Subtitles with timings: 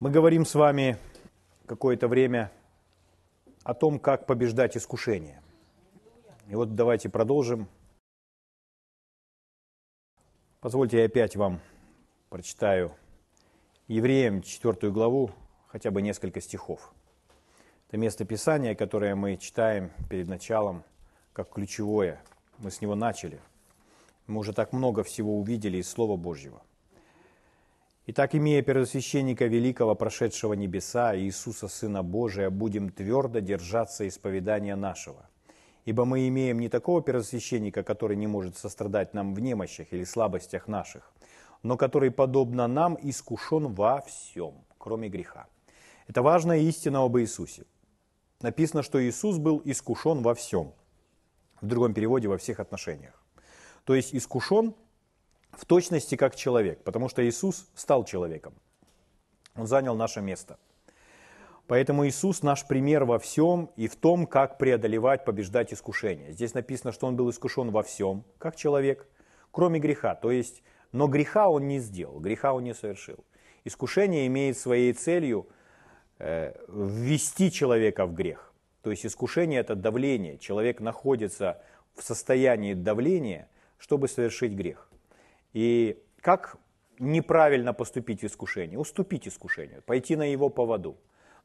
[0.00, 0.96] Мы говорим с вами
[1.66, 2.52] какое-то время
[3.64, 5.42] о том, как побеждать искушение.
[6.46, 7.66] И вот давайте продолжим.
[10.60, 11.60] Позвольте я опять вам
[12.28, 12.94] прочитаю
[13.88, 15.32] Евреям 4 главу,
[15.66, 16.94] хотя бы несколько стихов.
[17.88, 20.84] Это место Писания, которое мы читаем перед началом,
[21.32, 22.22] как ключевое.
[22.58, 23.40] Мы с него начали.
[24.28, 26.62] Мы уже так много всего увидели из Слова Божьего.
[28.10, 35.28] Итак, имея первосвященника великого, прошедшего небеса, Иисуса, Сына Божия, будем твердо держаться исповедания нашего.
[35.84, 40.68] Ибо мы имеем не такого первосвященника, который не может сострадать нам в немощах или слабостях
[40.68, 41.12] наших,
[41.62, 45.46] но который, подобно нам, искушен во всем, кроме греха.
[46.06, 47.66] Это важная истина об Иисусе.
[48.40, 50.72] Написано, что Иисус был искушен во всем.
[51.60, 53.22] В другом переводе во всех отношениях.
[53.84, 54.74] То есть искушен
[55.58, 58.54] в точности как человек, потому что Иисус стал человеком.
[59.56, 60.56] Он занял наше место.
[61.66, 66.32] Поэтому Иисус наш пример во всем и в том, как преодолевать, побеждать искушение.
[66.32, 69.06] Здесь написано, что Он был искушен во всем, как человек,
[69.50, 70.14] кроме греха.
[70.14, 73.18] То есть, но греха Он не сделал, греха Он не совершил.
[73.64, 75.48] Искушение имеет своей целью
[76.18, 78.54] э, ввести человека в грех.
[78.82, 80.38] То есть искушение– это давление.
[80.38, 81.60] Человек находится
[81.94, 84.88] в состоянии давления, чтобы совершить грех.
[85.52, 86.58] И как
[86.98, 88.78] неправильно поступить в искушение?
[88.78, 90.96] Уступить искушению, пойти на его поводу.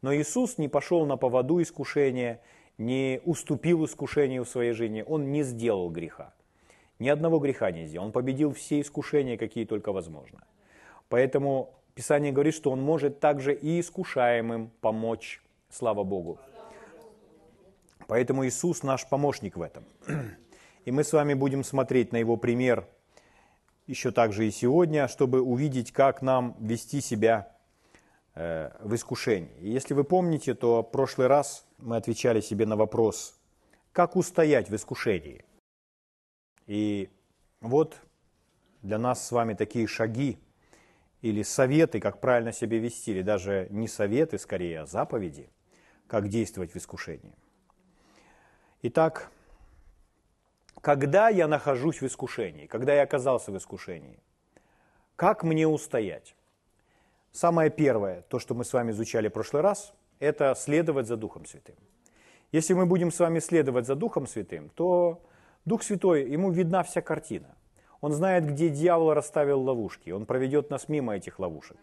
[0.02, 2.42] Но Иисус не пошел на поводу искушения,
[2.78, 6.34] не уступил искушению в своей жизни, он не сделал греха.
[7.00, 8.08] Ни одного греха не сделал.
[8.08, 10.44] Он победил все искушения, какие только возможно.
[11.10, 15.42] Поэтому Писание говорит, что он может также и искушаемым помочь.
[15.70, 16.40] Слава Богу.
[18.08, 19.86] Поэтому Иисус наш помощник в этом.
[20.86, 22.88] И мы с вами будем смотреть на его пример–
[23.88, 27.52] еще также и сегодня, чтобы увидеть, как нам вести себя
[28.36, 29.56] э, в искушении.
[29.60, 33.40] И если вы помните, то в прошлый раз мы отвечали себе на вопрос,
[33.92, 35.44] как устоять в искушении.
[36.66, 37.10] И
[37.62, 37.98] вот
[38.82, 40.40] для нас с вами такие шаги
[41.22, 45.50] или советы, как правильно себя вести, или даже не советы, скорее, а заповеди,
[46.08, 47.34] как действовать в искушении.
[48.82, 49.32] Итак,
[50.84, 54.20] когда я нахожусь в искушении, когда я оказался в искушении,
[55.16, 56.36] как мне устоять?
[57.32, 61.46] Самое первое, то, что мы с вами изучали в прошлый раз, это следовать за Духом
[61.46, 61.78] Святым.
[62.52, 65.22] Если мы будем с вами следовать за Духом Святым, то
[65.64, 67.56] Дух Святой, ему видна вся картина.
[68.02, 71.78] Он знает, где дьявол расставил ловушки, он проведет нас мимо этих ловушек.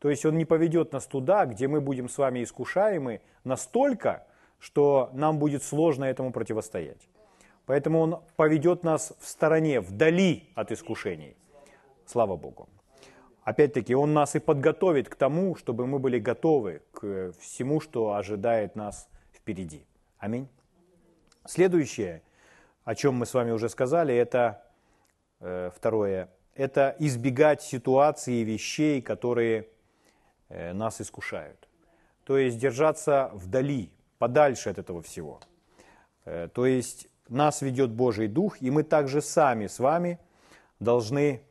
[0.00, 4.26] То есть он не поведет нас туда, где мы будем с вами искушаемы настолько,
[4.58, 7.08] что нам будет сложно этому противостоять.
[7.66, 11.36] Поэтому Он поведет нас в стороне, вдали от искушений.
[12.06, 12.68] Слава Богу.
[13.42, 18.76] Опять-таки, Он нас и подготовит к тому, чтобы мы были готовы к всему, что ожидает
[18.76, 19.84] нас впереди.
[20.18, 20.48] Аминь.
[21.46, 22.22] Следующее,
[22.84, 24.62] о чем мы с вами уже сказали, это
[25.40, 29.68] э, второе, это избегать ситуаций и вещей, которые
[30.48, 31.68] э, нас искушают.
[32.24, 35.40] То есть держаться вдали, подальше от этого всего.
[36.24, 40.18] Э, то есть нас ведет Божий Дух, и мы также сами с вами
[40.80, 41.42] должны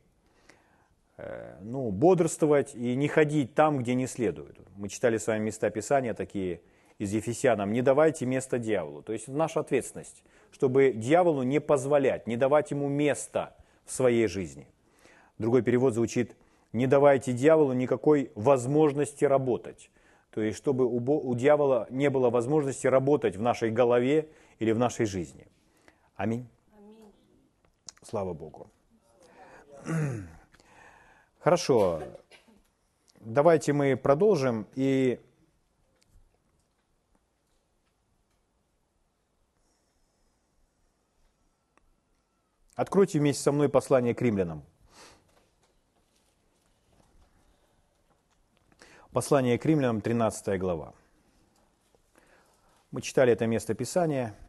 [1.18, 4.58] э, ну, бодрствовать и не ходить там, где не следует.
[4.76, 6.62] Мы читали с вами места Писания такие
[6.98, 7.74] из Ефесянам.
[7.74, 9.02] Не давайте место дьяволу.
[9.02, 13.56] То есть наша ответственность, чтобы дьяволу не позволять, не давать ему места
[13.86, 14.68] в своей жизни.
[15.38, 16.36] Другой перевод звучит
[16.72, 19.90] «не давайте дьяволу никакой возможности работать».
[20.32, 24.80] То есть, чтобы у, у дьявола не было возможности работать в нашей голове или в
[24.80, 25.46] нашей жизни.
[26.24, 26.48] Аминь.
[26.78, 27.14] Аминь.
[28.02, 28.72] Слава Богу.
[31.40, 32.02] Хорошо.
[33.20, 35.20] Давайте мы продолжим и
[42.76, 44.64] Откройте вместе со мной послание к римлянам.
[49.12, 50.94] Послание к римлянам, 13 глава.
[52.92, 54.34] Мы читали это место Писания–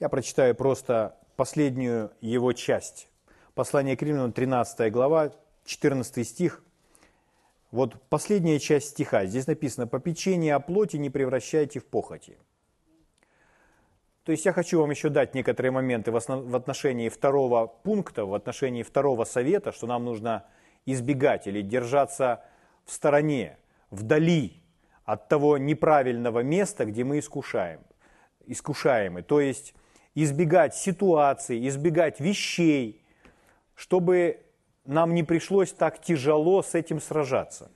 [0.00, 3.08] я прочитаю просто последнюю его часть.
[3.54, 5.32] Послание к Римлянам, 13 глава,
[5.66, 6.64] 14 стих.
[7.70, 9.26] Вот последняя часть стиха.
[9.26, 12.38] Здесь написано «Попечение о плоти не превращайте в похоти».
[14.24, 18.82] То есть я хочу вам еще дать некоторые моменты в отношении второго пункта, в отношении
[18.82, 20.46] второго совета, что нам нужно
[20.86, 22.42] избегать или держаться
[22.84, 23.58] в стороне,
[23.90, 24.62] вдали
[25.04, 27.80] от того неправильного места, где мы искушаем,
[28.46, 29.22] искушаемы.
[29.22, 29.74] То есть
[30.14, 33.02] избегать ситуаций, избегать вещей,
[33.74, 34.40] чтобы
[34.84, 37.70] нам не пришлось так тяжело с этим сражаться.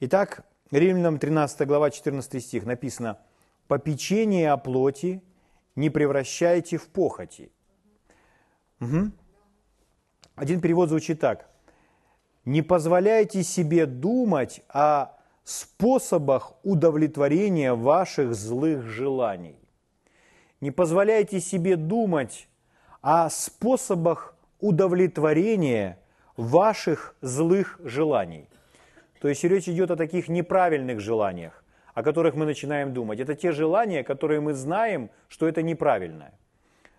[0.00, 3.18] Итак, Римлянам 13 глава 14 стих написано
[3.66, 5.22] «Попечение о плоти
[5.74, 7.50] не превращайте в похоти».
[8.80, 9.10] Угу.
[10.34, 11.48] Один перевод звучит так.
[12.44, 19.56] «Не позволяйте себе думать о способах удовлетворения ваших злых желаний.
[20.60, 22.48] Не позволяйте себе думать
[23.02, 25.98] о способах удовлетворения
[26.36, 28.48] ваших злых желаний.
[29.20, 31.64] То есть речь идет о таких неправильных желаниях,
[31.94, 33.20] о которых мы начинаем думать.
[33.20, 36.32] Это те желания, которые мы знаем, что это неправильное.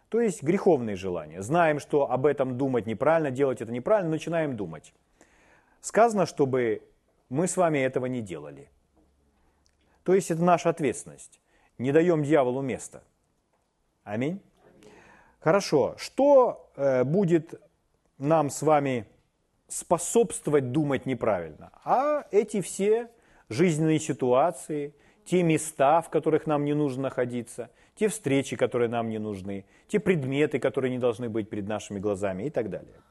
[0.10, 1.42] То есть греховные желания.
[1.42, 4.94] Знаем, что об этом думать неправильно, делать это неправильно, начинаем думать.
[5.82, 6.82] Сказано, чтобы
[7.30, 8.70] мы с вами этого не делали.
[10.04, 11.40] То есть это наша ответственность.
[11.78, 13.04] Не даем дьяволу места.
[14.08, 14.42] Аминь.
[15.40, 15.96] Хорошо.
[15.98, 17.62] Что э, будет
[18.18, 19.06] нам с вами
[19.68, 21.72] способствовать думать неправильно?
[21.84, 23.10] А эти все
[23.50, 24.94] жизненные ситуации,
[25.26, 30.00] те места, в которых нам не нужно находиться, те встречи, которые нам не нужны, те
[30.00, 33.02] предметы, которые не должны быть перед нашими глазами и так далее.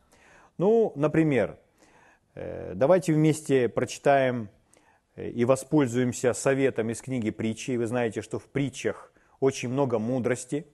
[0.58, 1.58] Ну, например,
[2.36, 4.50] Э, давайте вместе прочитаем
[5.16, 7.76] э, и воспользуемся советом из книги притчи.
[7.76, 9.10] Вы знаете, что в притчах
[9.40, 10.66] очень много мудрости.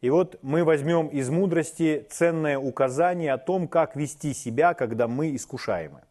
[0.00, 5.34] И вот мы возьмем из мудрости ценное указание о том, как вести себя, когда мы
[5.36, 6.02] искушаемы.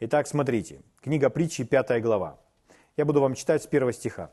[0.00, 2.38] Итак, смотрите, книга притчи, 5 глава.
[2.96, 4.30] Я буду вам читать с первого стиха.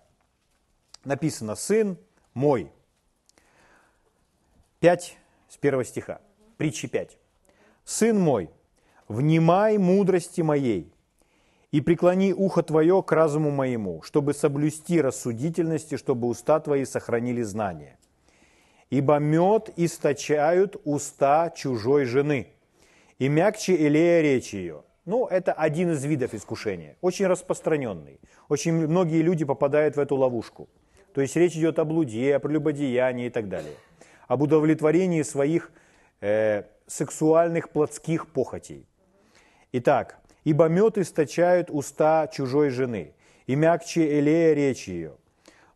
[1.03, 1.97] Написано «Сын
[2.33, 2.71] мой».
[4.79, 5.17] 5
[5.49, 6.21] с первого стиха.
[6.57, 7.17] Притчи 5.
[7.83, 8.49] «Сын мой,
[9.09, 10.93] внимай мудрости моей,
[11.71, 17.97] и преклони ухо твое к разуму моему, чтобы соблюсти рассудительности, чтобы уста твои сохранили знание.
[18.89, 22.47] Ибо мед источают уста чужой жены,
[23.19, 24.83] и мягче элея речи ее.
[25.05, 28.19] Ну, это один из видов искушения, очень распространенный.
[28.47, 30.69] Очень многие люди попадают в эту ловушку.
[31.13, 33.73] То есть речь идет о блуде, о прелюбодеянии и так далее.
[34.27, 35.71] Об удовлетворении своих
[36.21, 38.87] э, сексуальных плотских похотей.
[39.71, 43.13] Итак, ибо мед источают уста чужой жены,
[43.47, 45.13] и мягче элея речи ее.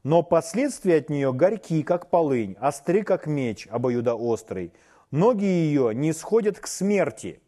[0.04, 4.74] Но последствия от нее горьки, как полынь, остры, как меч, обоюдоострый.
[5.12, 7.40] Ноги ее не сходят к смерти.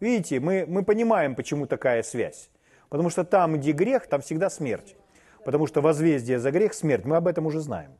[0.00, 2.48] Видите, мы, мы понимаем, почему такая связь.
[2.88, 4.96] Потому что там, где грех, там всегда смерть.
[5.44, 7.04] Потому что возмездие за грех– смерть.
[7.04, 7.92] Мы об этом уже знаем.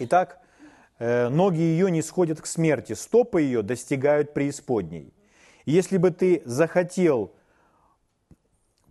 [0.00, 0.40] Итак,
[0.98, 5.14] э, ноги ее не сходят к смерти, стопы ее достигают преисподней.
[5.64, 7.32] Если бы ты захотел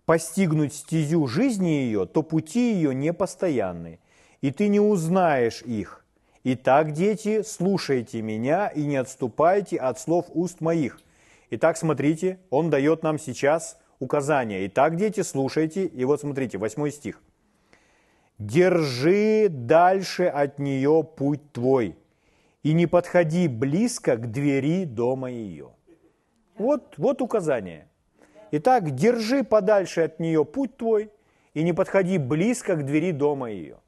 [0.04, 4.00] постигнуть стезю жизни ее, то пути ее непостоянны,
[4.40, 6.04] и ты не узнаешь их.
[6.44, 11.00] Итак, дети, слушайте меня и не отступайте от слов уст моих.
[11.50, 14.66] Итак, смотрите, он дает нам сейчас указания.
[14.66, 15.86] Итак, дети, слушайте.
[15.86, 17.20] И вот смотрите, восьмой стих.
[18.38, 21.96] «Держи дальше от нее путь твой,
[22.62, 25.70] и не подходи близко к двери дома ее».
[26.56, 27.88] Вот, вот указание.
[28.52, 31.10] Итак, держи подальше от нее путь твой
[31.52, 33.78] и не подходи близко к двери дома ее.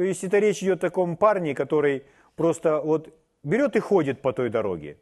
[0.00, 2.04] То есть это речь идет о таком парне, который
[2.34, 4.96] просто вот берет и ходит по той дороге.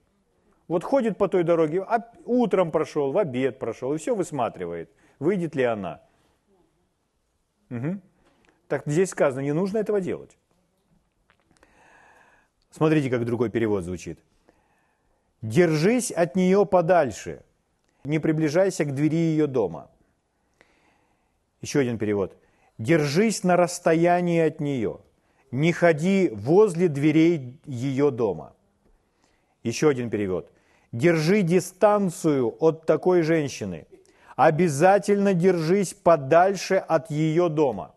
[0.67, 4.91] Вот ходит по той дороге, а утром прошел, в обед прошел, и все высматривает,
[5.21, 6.03] выйдет ли она.
[7.71, 8.01] Угу.
[8.67, 10.37] Так здесь сказано, не нужно этого делать.
[12.73, 14.19] Смотрите, как другой перевод звучит.
[15.43, 17.45] Держись от нее подальше,
[18.03, 19.93] не приближайся к двери ее дома.
[21.61, 22.37] Еще один перевод.
[22.79, 25.01] Держись на расстоянии от нее,
[25.51, 28.55] не ходи возле дверей ее дома.
[29.65, 30.51] Еще один перевод.
[30.93, 33.87] Держи дистанцию от такой женщины.
[34.37, 37.95] Обязательно держись подальше от ее дома.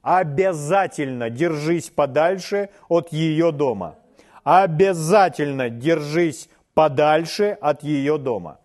[0.00, 3.98] Обязательно держись подальше от ее дома.
[4.44, 8.58] Обязательно держись подальше от ее дома.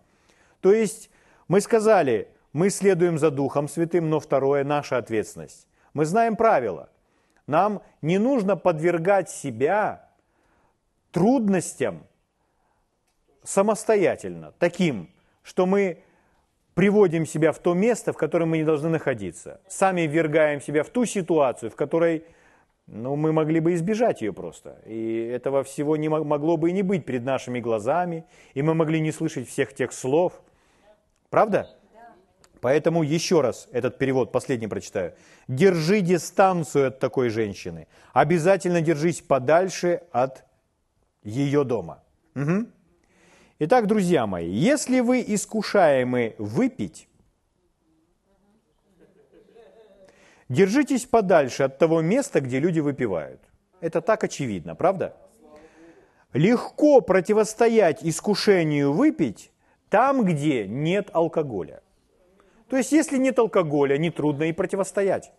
[0.60, 1.10] То есть
[1.48, 5.66] мы сказали, мы следуем за Духом Святым, но второе– наша ответственность.
[5.94, 6.90] Мы знаем правила.
[7.46, 10.08] Нам не нужно подвергать себя
[11.10, 12.06] трудностям
[13.42, 15.10] самостоятельно, таким,
[15.42, 16.02] что мы
[16.74, 19.60] приводим себя в то место, в котором мы не должны находиться.
[19.68, 22.24] Сами ввергаем себя в ту ситуацию, в которой
[22.86, 24.80] ну, мы могли бы избежать ее просто.
[24.86, 29.00] И этого всего не могло бы и не быть перед нашими глазами, и мы могли
[29.00, 30.40] не слышать всех тех слов.
[31.30, 31.68] Правда?
[32.62, 35.14] Поэтому еще раз этот перевод последний прочитаю.
[35.48, 37.88] Держи дистанцию от такой женщины.
[38.12, 40.44] Обязательно держись подальше от
[41.24, 42.04] ее дома.
[42.36, 42.66] Угу.
[43.58, 47.08] Итак, друзья мои, если вы искушаемы выпить,
[50.48, 53.40] Держитесь подальше от того места, где люди выпивают.
[53.80, 55.16] Это так очевидно, правда?
[56.34, 59.50] Легко противостоять искушению выпить
[59.88, 61.80] там, где нет алкоголя.
[62.72, 65.30] То есть, если нет алкоголя, нетрудно и противостоять.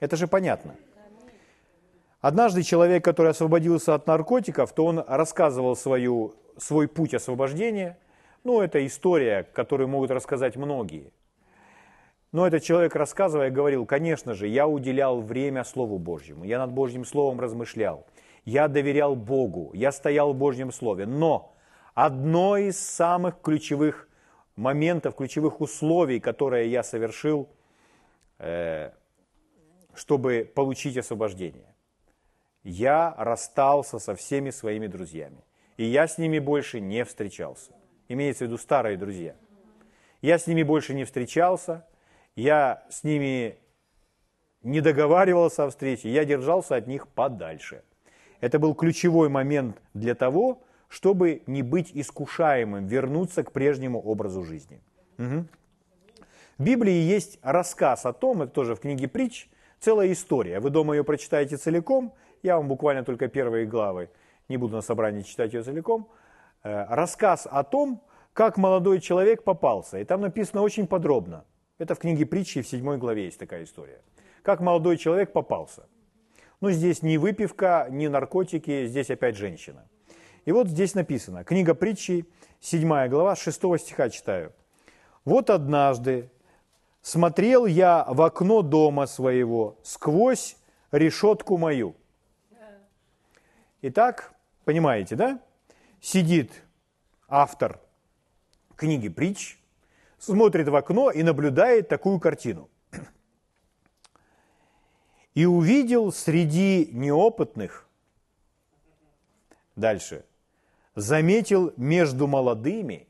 [0.00, 0.74] Это же понятно.
[2.20, 7.98] Однажды человек, который освободился от наркотиков, то он рассказывал свою, свой путь освобождения.
[8.42, 11.12] Ну, это история, которую могут рассказать многие.
[12.32, 17.04] Но этот человек, рассказывая, говорил, конечно же, я уделял время Слову Божьему, я над Божьим
[17.04, 18.08] Словом размышлял,
[18.44, 21.06] я доверял Богу, я стоял в Божьем Слове.
[21.06, 21.54] Но
[21.94, 24.08] одно из самых ключевых
[24.56, 27.48] моментов, ключевых условий, которые я совершил,
[28.38, 28.90] э,
[29.94, 31.74] чтобы получить освобождение.
[32.64, 35.44] Я расстался со всеми своими друзьями.
[35.76, 37.72] И я с ними больше не встречался.
[38.08, 39.34] Имеется в виду старые друзья.
[40.20, 41.84] Я с ними больше не встречался,
[42.36, 43.58] я с ними
[44.62, 47.82] не договаривался о встрече, я держался от них подальше.
[48.40, 54.82] Это был ключевой момент для того, чтобы не быть искушаемым, вернуться к прежнему образу жизни.
[55.16, 55.46] Угу.
[56.58, 59.48] В Библии есть рассказ о том, это тоже в книге притч,
[59.80, 60.60] целая история.
[60.60, 64.10] Вы дома ее прочитаете целиком, я вам буквально только первые главы,
[64.50, 66.10] не буду на собрании читать ее целиком.
[66.62, 68.02] Э, рассказ о том,
[68.34, 69.98] как молодой человек попался.
[69.98, 71.46] И там написано очень подробно.
[71.78, 74.02] Это в книге притчи в 7 главе есть такая история.
[74.42, 75.86] Как молодой человек попался.
[76.60, 79.86] Ну, здесь не выпивка, не наркотики, здесь опять женщина.
[80.44, 82.26] И вот здесь написано, книга притчи,
[82.60, 84.52] 7 глава, 6 стиха читаю.
[85.24, 86.30] «Вот однажды
[87.00, 90.56] смотрел я в окно дома своего сквозь
[90.90, 91.94] решетку мою».
[93.82, 94.32] Итак,
[94.64, 95.40] понимаете, да?
[96.00, 96.52] Сидит
[97.28, 97.80] автор
[98.76, 99.58] книги притч,
[100.18, 102.68] смотрит в окно и наблюдает такую картину.
[105.34, 107.88] И увидел среди неопытных,
[109.76, 110.24] дальше,
[110.94, 113.06] заметил между молодыми,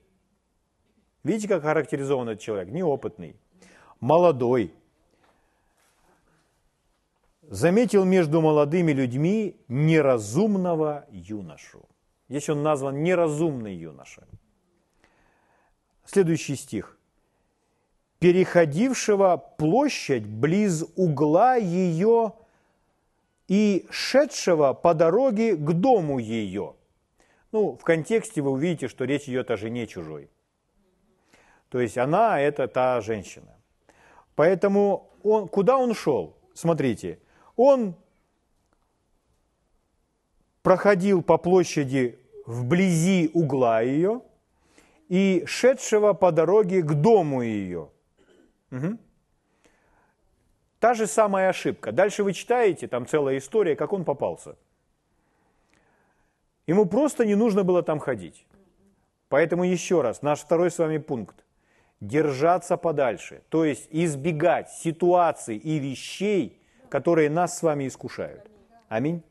[1.24, 3.36] видите, как характеризован этот человек, неопытный,
[4.00, 4.72] молодой,
[7.42, 11.88] заметил между молодыми людьми неразумного юношу.
[12.28, 14.26] Здесь он назван неразумный юноша.
[16.04, 16.96] Следующий стих
[18.22, 22.34] переходившего площадь близ угла ее
[23.48, 26.76] и шедшего по дороге к дому ее.
[27.52, 30.30] Ну, в контексте вы увидите, что речь идет о жене чужой.
[31.68, 33.54] То есть она– это та женщина.
[34.34, 36.36] Поэтому он, куда он шел?
[36.54, 37.18] Смотрите,
[37.56, 37.94] он
[40.62, 44.22] проходил по площади вблизи угла ее
[45.08, 47.90] и шедшего по дороге к дому ее.
[48.70, 48.98] Угу.
[50.78, 51.92] Та же самая ошибка.
[51.92, 54.56] Дальше вы читаете, там целая история, как он попался.
[56.66, 58.46] Ему просто не нужно было там ходить.
[59.28, 61.44] Поэтому еще раз, наш второй с вами пункт.
[62.00, 68.50] Держаться подальше, то есть избегать ситуаций и вещей, которые нас с вами искушают.
[68.88, 69.22] Аминь.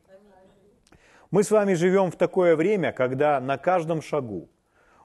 [1.30, 4.48] Мы с вами живем в такое время, когда на каждом шагу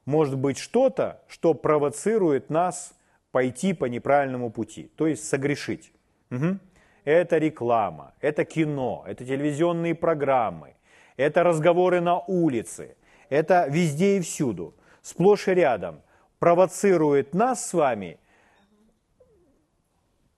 [0.05, 2.93] может быть что-то, что провоцирует нас
[3.31, 5.91] пойти по неправильному пути, то есть согрешить.
[6.31, 6.57] Угу.
[7.03, 10.76] Это реклама, это кино, это телевизионные программы,
[11.17, 12.95] это разговоры на улице,
[13.29, 16.01] это везде и всюду, сплошь и рядом,
[16.39, 18.19] провоцирует нас с вами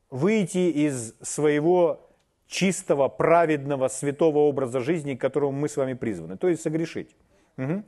[0.09, 2.09] выйти из своего
[2.47, 7.15] чистого, праведного, святого образа жизни, к которому мы с вами призваны, то есть согрешить.
[7.57, 7.83] Угу.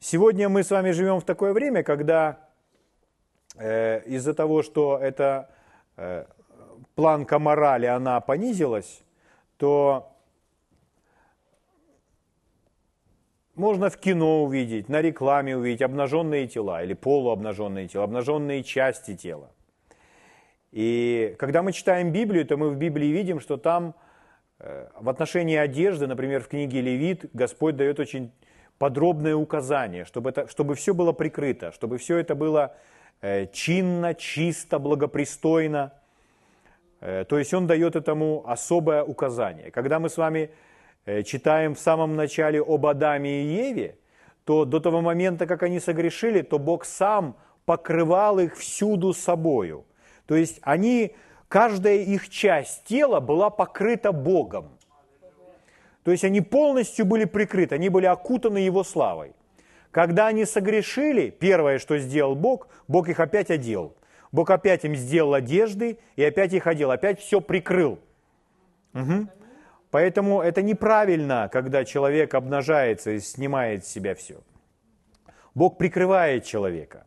[0.00, 2.46] Сегодня мы с вами живем в такое время, когда
[3.58, 5.48] Э, из-за того, что эта
[5.96, 6.26] э,
[6.94, 9.02] планка морали, она понизилась,
[9.56, 10.15] то
[13.56, 19.50] можно в кино увидеть, на рекламе увидеть обнаженные тела или полуобнаженные тела, обнаженные части тела.
[20.72, 23.94] И когда мы читаем Библию, то мы в Библии видим, что там
[24.58, 28.30] э, в отношении одежды, например, в книге Левит, Господь дает очень
[28.78, 32.76] подробное указание, чтобы, это, чтобы все было прикрыто, чтобы все это было
[33.22, 35.92] Э, чинно, чисто, благопристойно.
[37.00, 39.70] Э, то есть он дает этому особое указание.
[39.70, 40.50] Когда мы с вами
[41.24, 43.98] читаем в самом начале об Адаме и Еве,
[44.44, 49.84] то до того момента, как они согрешили, то Бог сам покрывал их всюду собою.
[50.26, 51.14] То есть они,
[51.48, 54.70] каждая их часть тела была покрыта Богом.
[56.04, 59.32] То есть они полностью были прикрыты, они были окутаны Его славой.
[59.90, 63.96] Когда они согрешили, первое, что сделал Бог, Бог их опять одел.
[64.30, 67.98] Бог опять им сделал одежды и опять их одел, опять все прикрыл.
[68.94, 69.26] Угу.
[69.90, 74.40] Поэтому это неправильно, когда человек обнажается и снимает с себя все.
[75.54, 77.06] Бог прикрывает человека,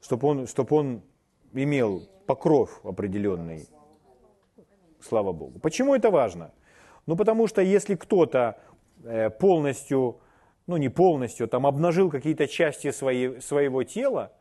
[0.00, 1.02] чтобы он, чтобы он
[1.52, 3.68] имел покров определенный.
[5.00, 5.58] Слава Богу.
[5.58, 6.52] Почему это важно?
[7.06, 8.58] Ну, потому что если кто-то
[9.04, 10.20] э, полностью,
[10.66, 14.32] ну не полностью, там обнажил какие-то части своей, своего тела,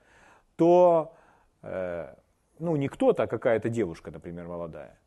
[0.56, 1.16] то,
[1.64, 2.14] э,
[2.60, 5.00] ну не кто-то, а какая-то девушка, например, молодая,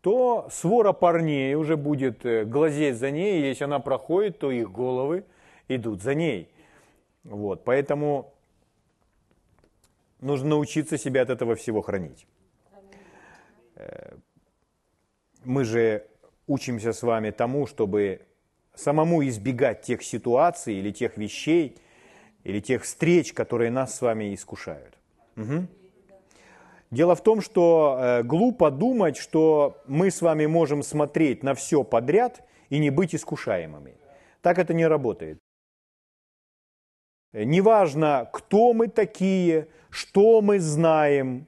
[0.00, 4.70] то свора парней уже будет э, глазеть за ней, и если она проходит, то их
[4.70, 5.24] головы
[5.68, 6.48] идут за ней.
[7.24, 8.32] Вот, поэтому
[10.20, 12.26] нужно научиться себя от этого всего хранить.
[13.76, 14.16] Э,
[15.44, 16.06] мы же
[16.46, 18.22] учимся с вами тому, чтобы
[18.74, 21.76] самому избегать тех ситуаций или тех вещей,
[22.44, 24.96] или тех встреч, которые нас с вами искушают.
[25.36, 25.66] Угу.
[26.90, 31.84] Дело в том, что э, глупо думать, что мы с вами можем смотреть на все
[31.84, 33.94] подряд и не быть искушаемыми.
[34.42, 35.38] Так это не работает.
[37.32, 41.46] Неважно, кто мы такие, что мы знаем,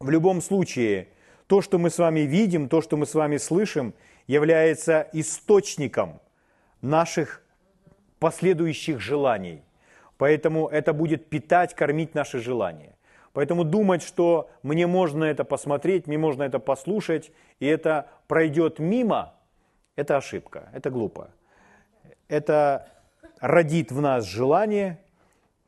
[0.00, 1.08] в любом случае,
[1.46, 3.94] то, что мы с вами видим, то, что мы с вами слышим,
[4.26, 6.20] является источником
[6.80, 7.42] наших
[8.18, 9.62] последующих желаний.
[10.16, 12.96] Поэтому это будет питать, кормить наши желания.
[13.32, 19.34] Поэтому думать, что мне можно это посмотреть, мне можно это послушать, и это пройдет мимо,
[19.96, 21.30] это ошибка, это глупо.
[22.28, 22.88] Это
[23.40, 24.98] родит в нас желание,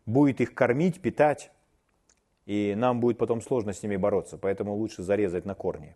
[0.07, 1.51] будет их кормить, питать,
[2.47, 5.95] и нам будет потом сложно с ними бороться, поэтому лучше зарезать на корне.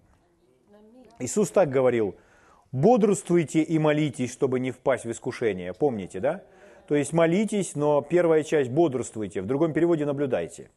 [1.18, 2.14] Иисус так говорил,
[2.70, 5.72] бодрствуйте и молитесь, чтобы не впасть в искушение.
[5.72, 6.44] Помните, да?
[6.86, 10.70] То есть молитесь, но первая часть бодрствуйте, в другом переводе наблюдайте.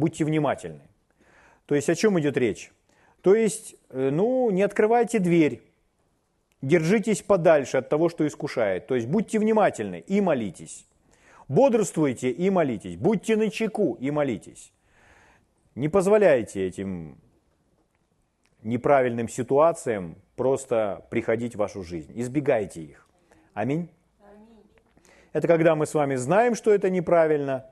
[0.00, 0.80] Будьте внимательны.
[1.66, 2.72] То есть о чем идет речь?
[3.20, 5.62] То есть, э, ну, не открывайте дверь,
[6.62, 8.86] держитесь подальше от того, что искушает.
[8.86, 10.86] То есть будьте внимательны и молитесь.
[11.48, 12.96] Бодрствуйте и молитесь.
[12.96, 14.72] Будьте на чеку и молитесь.
[15.74, 17.18] Не позволяйте этим
[18.62, 22.12] неправильным ситуациям просто приходить в вашу жизнь.
[22.14, 23.06] Избегайте их.
[23.52, 23.90] Аминь.
[25.32, 27.66] Это когда мы с вами знаем, что это неправильно,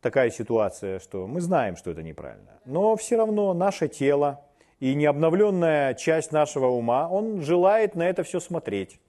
[0.00, 2.60] такая ситуация, что мы знаем, что это неправильно.
[2.64, 4.44] Но все равно наше тело
[4.80, 9.00] и необновленная часть нашего ума, он желает на это все смотреть,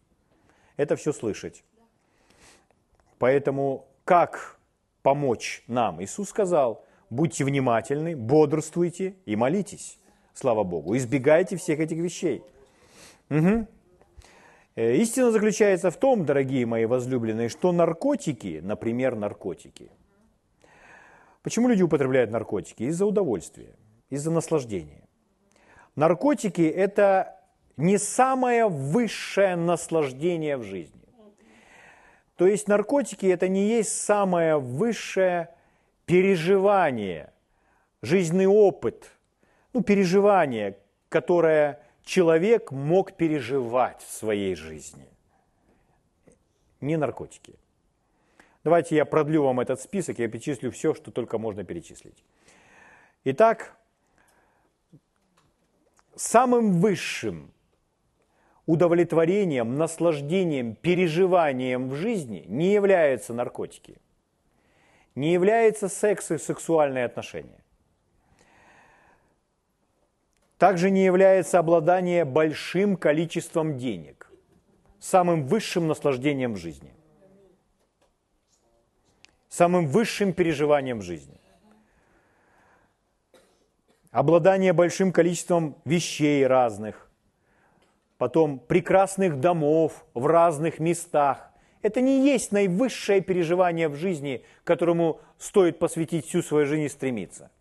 [0.78, 1.64] это все слышать.
[3.20, 4.58] Поэтому как
[5.04, 6.02] помочь нам?
[6.02, 10.00] Иисус сказал, будьте внимательны, бодрствуйте и молитесь,
[10.34, 10.96] слава Богу.
[10.96, 12.42] Избегайте всех этих вещей.
[13.30, 13.68] Угу.
[14.76, 19.92] Истина заключается в том, дорогие мои возлюбленные, что наркотики, например, наркотики,
[21.42, 22.84] Почему люди употребляют наркотики?
[22.84, 23.76] Из-за удовольствия,
[24.10, 25.04] из-за наслаждения.
[25.96, 27.40] Наркотики– это
[27.78, 31.00] не самое высшее наслаждение в жизни.
[32.36, 35.50] То есть наркотики– это не есть самое высшее
[36.06, 37.32] переживание,
[38.02, 39.12] жизненный опыт,
[39.74, 40.78] ну, переживание,
[41.10, 45.08] которое человек мог переживать в своей жизни.
[46.82, 47.56] Не наркотики–
[48.64, 52.24] Давайте я продлю вам этот список, я перечислю все, что только можно перечислить.
[53.24, 53.76] Итак,
[56.16, 57.52] самым высшим
[58.66, 63.98] удовлетворением, наслаждением, переживанием в жизни не являются наркотики,
[65.16, 67.64] не является секс и сексуальные отношения.
[70.58, 74.30] Также не является обладание большим количеством денег,
[75.00, 76.94] самым высшим наслаждением в жизни
[79.50, 81.40] самым высшим переживанием жизни.
[84.12, 87.10] Обладание большим количеством вещей разных,
[88.18, 91.52] потом прекрасных домов в разных местах.
[91.82, 97.52] Это не есть наивысшее переживание в жизни, которому стоит посвятить всю свою жизнь и стремиться.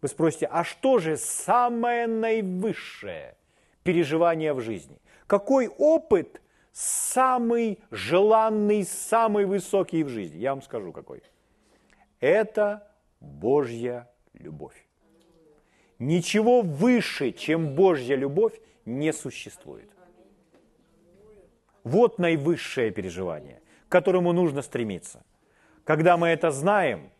[0.00, 3.36] Вы спросите, а что же самое наивысшее
[3.84, 4.98] переживание в жизни?
[5.28, 10.38] Какой опыт самый желанный, самый высокий в жизни?
[10.38, 11.22] Я вам скажу какой.
[12.22, 12.88] Это
[13.20, 14.86] Божья любовь.
[15.98, 19.90] Ничего выше, чем Божья любовь, не существует.
[21.82, 25.24] Вот наивысшее переживание, к которому нужно стремиться.
[25.82, 27.10] Когда мы это знаем,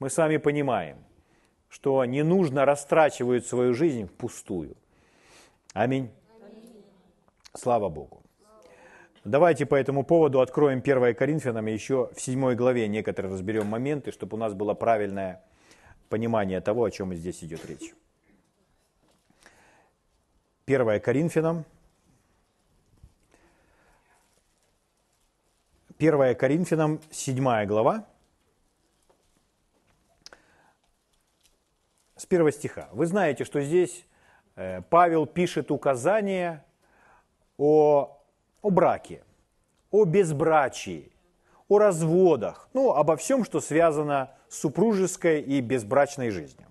[0.00, 0.98] мы с вами понимаем,
[1.68, 4.76] что не нужно растрачивать свою жизнь впустую.
[5.72, 6.10] Аминь.
[7.54, 8.22] Слава Богу.
[9.28, 14.38] Давайте по этому поводу откроем 1 Коринфянам еще в 7 главе некоторые разберем моменты, чтобы
[14.38, 15.44] у нас было правильное
[16.08, 17.92] понимания того, о чем здесь идет речь.
[20.64, 21.66] 1 Коринфянам,
[25.98, 28.06] 1 Коринфянам, 7 глава,
[32.16, 32.88] с первого стиха.
[32.92, 34.06] Вы знаете, что здесь
[34.56, 36.64] э, Павел пишет указания
[37.58, 38.17] о,
[38.62, 39.22] о браке,
[39.90, 41.12] о безбрачии,
[41.68, 46.66] о разводах, ну, обо всем, что связано с супружеской и безбрачной жизнью.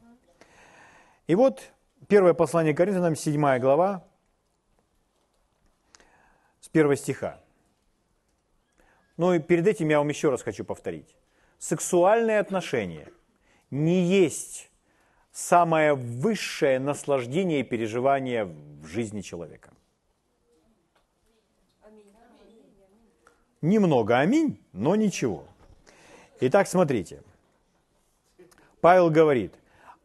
[1.27, 1.71] И вот
[2.07, 4.03] первое послание Коринфянам, 7 глава,
[6.61, 7.39] с первого стиха.
[9.17, 11.15] Ну и перед этим я вам еще раз хочу повторить.
[11.59, 13.09] Сексуальные отношения
[13.71, 14.69] не есть
[15.31, 19.71] самое высшее наслаждение и переживание в жизни человека.
[23.67, 25.43] Немного аминь, но ничего.
[26.39, 27.21] Итак, смотрите.
[28.79, 29.55] Павел говорит,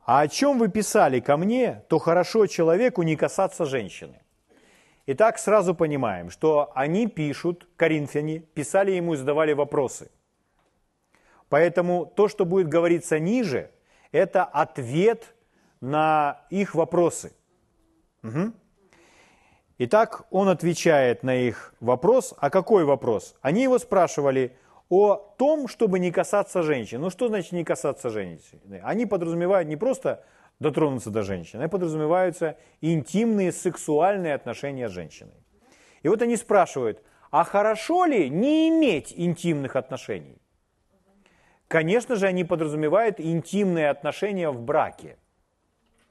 [0.04, 4.20] а о чем вы писали ко мне, то хорошо человеку не касаться женщины.
[5.06, 10.10] Итак, сразу понимаем, что они пишут, коринфяне, писали ему и задавали вопросы.
[11.48, 13.70] Поэтому то, что будет говориться ниже,
[14.10, 15.36] это ответ
[15.80, 17.32] на их вопросы.
[18.24, 18.52] Угу.
[19.84, 22.34] Итак, он отвечает на их вопрос.
[22.38, 23.34] А какой вопрос?
[23.42, 24.52] Они его спрашивали
[24.88, 27.00] о том, чтобы не касаться женщин.
[27.00, 28.60] Ну что значит не касаться женщин?
[28.84, 30.24] Они подразумевают не просто
[30.60, 35.34] дотронуться до женщины, а подразумеваются интимные сексуальные отношения с женщиной.
[36.04, 40.38] И вот они спрашивают, а хорошо ли не иметь интимных отношений?
[41.66, 45.16] Конечно же, они подразумевают интимные отношения в браке.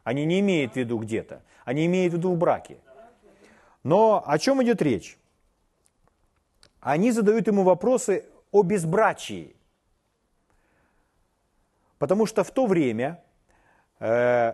[0.03, 2.75] Они не имеют в виду где-то, они имеют в виду в браке.
[3.84, 5.17] Но о чем идет речь?
[6.80, 9.56] Они задают ему вопросы о безбрачии.
[11.98, 13.24] Потому что в то время
[14.00, 14.54] э,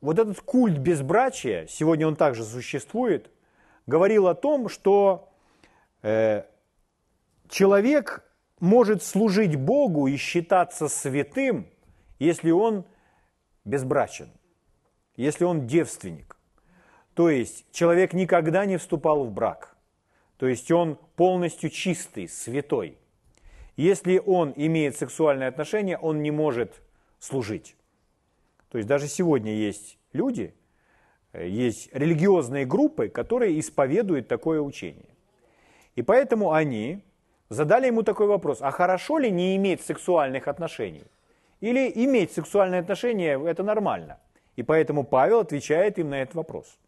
[0.00, 3.30] вот этот культ безбрачия, сегодня он также существует,
[3.86, 5.32] говорил о том, что
[6.02, 6.44] э,
[7.48, 8.22] человек
[8.60, 11.66] может служить Богу и считаться святым,
[12.18, 12.84] если он
[13.64, 14.30] безбрачен,
[15.16, 16.35] если он девственник.
[17.16, 19.74] То есть человек никогда не вступал в брак.
[20.36, 22.98] То есть он полностью чистый, святой.
[23.74, 26.82] Если он имеет сексуальные отношения, он не может
[27.18, 27.74] служить.
[28.70, 30.54] То есть даже сегодня есть люди,
[31.32, 35.08] э, есть религиозные группы, которые исповедуют такое учение.
[35.94, 37.02] И поэтому они
[37.48, 41.04] задали ему такой вопрос, а хорошо ли не иметь сексуальных отношений?
[41.62, 44.18] Или иметь сексуальные отношения– это нормально?
[44.56, 46.76] И поэтому Павел отвечает им на этот вопрос–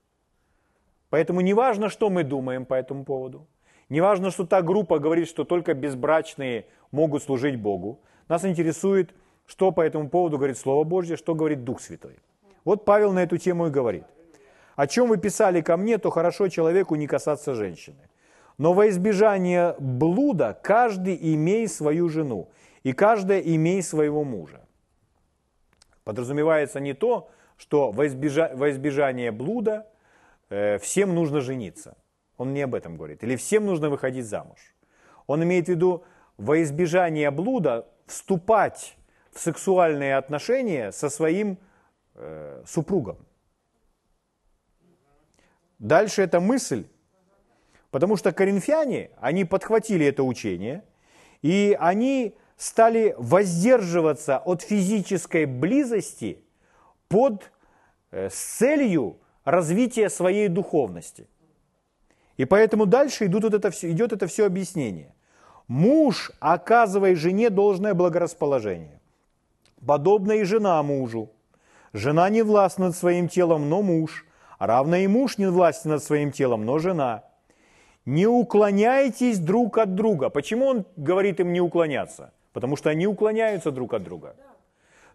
[1.11, 3.47] Поэтому не важно, что мы думаем по этому поводу.
[3.89, 8.01] Не важно, что та группа говорит, что только безбрачные могут служить Богу.
[8.29, 9.15] Нас интересует,
[9.47, 12.19] что по этому поводу говорит Слово Божье, что говорит Дух Святой.
[12.65, 14.05] Вот Павел на эту тему и говорит.
[14.77, 18.09] О чем вы писали ко мне, то хорошо человеку не касаться женщины.
[18.59, 22.49] Но во избежание блуда каждый имей свою жену,
[22.83, 24.61] и каждая имей своего мужа.
[26.05, 29.87] Подразумевается не то, что во избежание блуда–
[30.49, 31.97] всем нужно жениться.
[32.37, 33.23] Он не об этом говорит.
[33.25, 34.59] Или всем нужно выходить замуж.
[35.27, 36.05] Он имеет в виду
[36.37, 38.97] во избежание блуда вступать
[39.33, 41.59] в сексуальные отношения со своим
[42.15, 43.19] э, супругом.
[45.79, 46.87] Дальше эта мысль,
[47.91, 50.85] потому что коринфяне, они подхватили это учение,
[51.43, 56.43] и они стали воздерживаться от физической близости
[57.09, 57.53] под
[58.11, 61.27] э, с целью развития своей духовности.
[62.37, 65.15] И поэтому дальше идут вот это все, идет это все объяснение.
[65.67, 69.01] Муж, оказывая жене должное благорасположение,
[69.85, 71.31] подобно и жена мужу.
[71.93, 74.27] Жена не властна над своим телом, но муж,
[74.59, 77.25] равно и муж не властен над своим телом, но жена.
[78.05, 80.31] Не уклоняйтесь друг от друга.
[80.31, 82.33] Почему он говорит им не уклоняться?
[82.53, 84.37] Потому что они уклоняются друг от друга.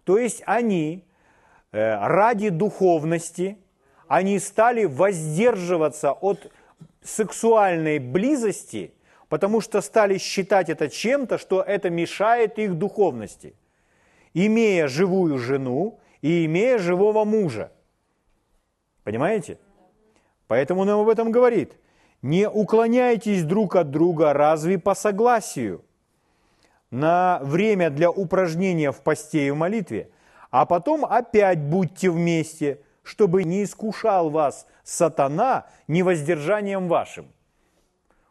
[0.03, 1.05] То есть они
[1.71, 3.57] э, ради духовности
[4.13, 6.51] они стали воздерживаться от
[7.01, 8.93] сексуальной близости,
[9.27, 13.55] потому что стали считать это чем-то, что это мешает их духовности,
[14.35, 17.71] имея живую жену и имея живого мужа.
[19.03, 19.57] Понимаете?
[20.47, 21.73] Поэтому он об этом говорит.
[22.21, 25.83] Не уклоняйтесь друг от друга разве по согласию
[26.91, 30.11] на время для упражнения в посте и в молитве,
[30.51, 37.27] а потом опять будьте вместе– чтобы не искушал вас сатана невоздержанием вашим.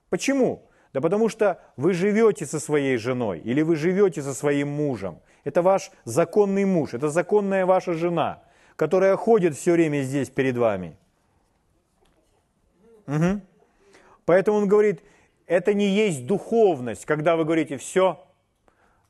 [0.08, 0.68] Почему?
[0.92, 5.62] Да потому что вы живете со своей женой или вы живете со своим мужем, Это
[5.62, 8.42] ваш законный муж, это законная ваша жена,
[8.76, 10.96] которая ходит все время здесь перед вами.
[13.06, 13.40] Угу.
[14.24, 15.02] Поэтому он говорит,
[15.46, 18.24] это не есть духовность, когда вы говорите, все,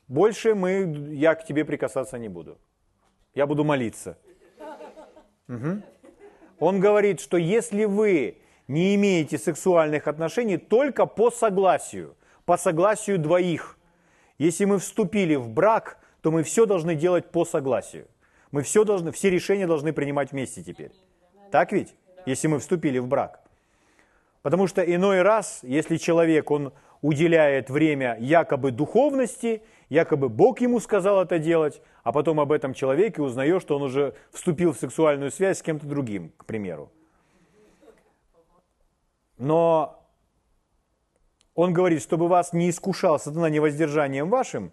[0.08, 2.58] больше мы, я к тебе прикасаться не буду.
[3.34, 4.16] Я буду молиться.
[5.48, 5.82] Угу.
[6.60, 13.78] Он говорит, что если вы не имеете сексуальных отношений только по согласию, по согласию двоих.
[14.38, 18.06] Если мы вступили в брак, то мы все должны делать по согласию.
[18.50, 20.92] Мы все, должны, все решения должны принимать вместе теперь.
[21.50, 21.94] Так ведь?
[22.26, 23.40] Если мы вступили в брак.
[24.42, 31.22] Потому что иной раз, если человек, он уделяет время якобы духовности, якобы Бог ему сказал
[31.22, 35.58] это делать, а потом об этом человеке узнаешь, что он уже вступил в сексуальную связь
[35.58, 36.90] с кем-то другим, к примеру.
[39.36, 40.02] Но
[41.54, 44.72] он говорит, чтобы вас не искушал сатана невоздержанием вашим,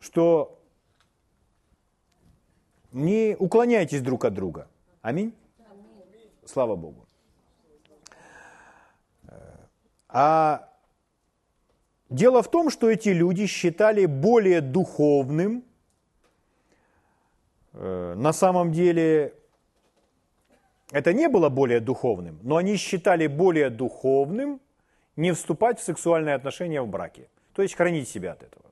[0.00, 0.58] что
[2.90, 4.66] не уклоняйтесь друг от друга.
[5.00, 5.32] Аминь.
[6.44, 7.06] Слава Богу.
[10.08, 10.75] А
[12.10, 15.64] дело в том, что эти люди считали более духовным,
[17.72, 19.34] э, на самом деле
[20.92, 24.60] это не было более духовным, но они считали более духовным
[25.16, 27.28] не вступать в сексуальные отношения в браке.
[27.54, 28.64] То есть хранить себя от этого.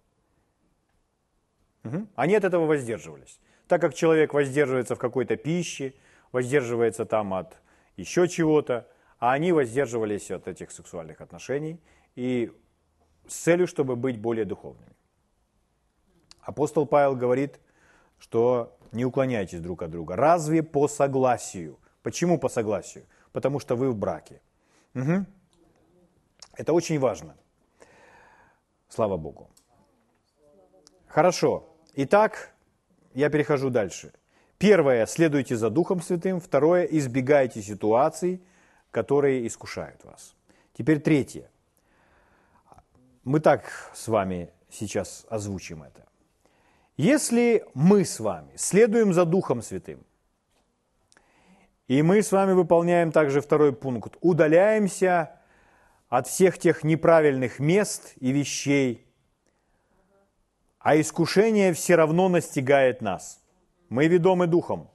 [1.85, 2.07] Угу.
[2.15, 3.41] Они от этого воздерживались.
[3.67, 5.95] Так как человек воздерживается в какой-то пище,
[6.33, 7.57] воздерживается там от
[7.97, 8.87] еще чего-то,
[9.19, 11.81] а они воздерживались от этих сексуальных отношений
[12.15, 12.53] и
[13.27, 14.95] с целью, чтобы быть более духовными.
[16.41, 17.59] Апостол Павел говорит,
[18.19, 20.17] что не уклоняйтесь друг от друга.
[20.17, 21.79] Разве по согласию?
[22.03, 23.07] Почему по согласию?
[23.33, 24.41] Потому что вы в браке.
[24.95, 25.27] Угу.
[26.57, 27.35] Это очень важно.
[28.89, 29.51] Слава Богу.
[31.09, 31.69] Хорошо.
[31.95, 32.55] Итак,
[33.15, 34.13] я перехожу дальше.
[34.59, 36.41] Первое, следуйте за Духом Святым.
[36.41, 38.43] Второе, избегайте ситуаций,
[38.91, 40.35] которые искушают вас.
[40.75, 41.51] Теперь третье.
[43.25, 46.07] Мы так с вами сейчас озвучим это.
[46.99, 50.05] Если мы с вами следуем за Духом Святым,
[51.89, 55.41] и мы с вами выполняем также второй пункт, удаляемся
[56.11, 59.07] от всех тех неправильных мест и вещей,
[60.79, 63.43] а искушение все равно настигает нас.
[63.89, 64.91] Мы ведомы духом.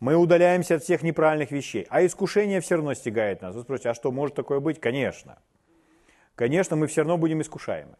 [0.00, 3.54] Мы удаляемся от всех неправильных вещей, а искушение все равно стигает нас.
[3.54, 4.80] Вы спросите, а что, может такое быть?
[4.80, 5.38] Конечно.
[6.38, 7.96] Конечно, мы все равно будем искушаемы.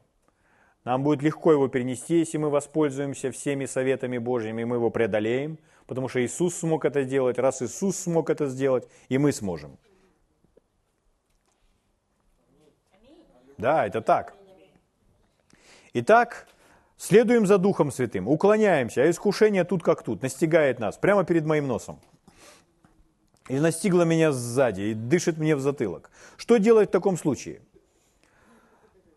[0.84, 6.08] Нам будет легко его перенести, если мы воспользуемся всеми советами Божьими, мы его преодолеем, потому
[6.08, 7.36] что Иисус смог это сделать.
[7.36, 9.76] Раз Иисус смог это сделать, и мы сможем.
[13.56, 14.34] Да, это так.
[15.94, 16.46] Итак,
[16.96, 21.66] следуем за Духом Святым, уклоняемся, а искушение тут как тут, настигает нас, прямо перед моим
[21.66, 21.98] носом.
[23.48, 26.12] И настигло меня сзади, и дышит мне в затылок.
[26.36, 27.62] Что делать в таком случае?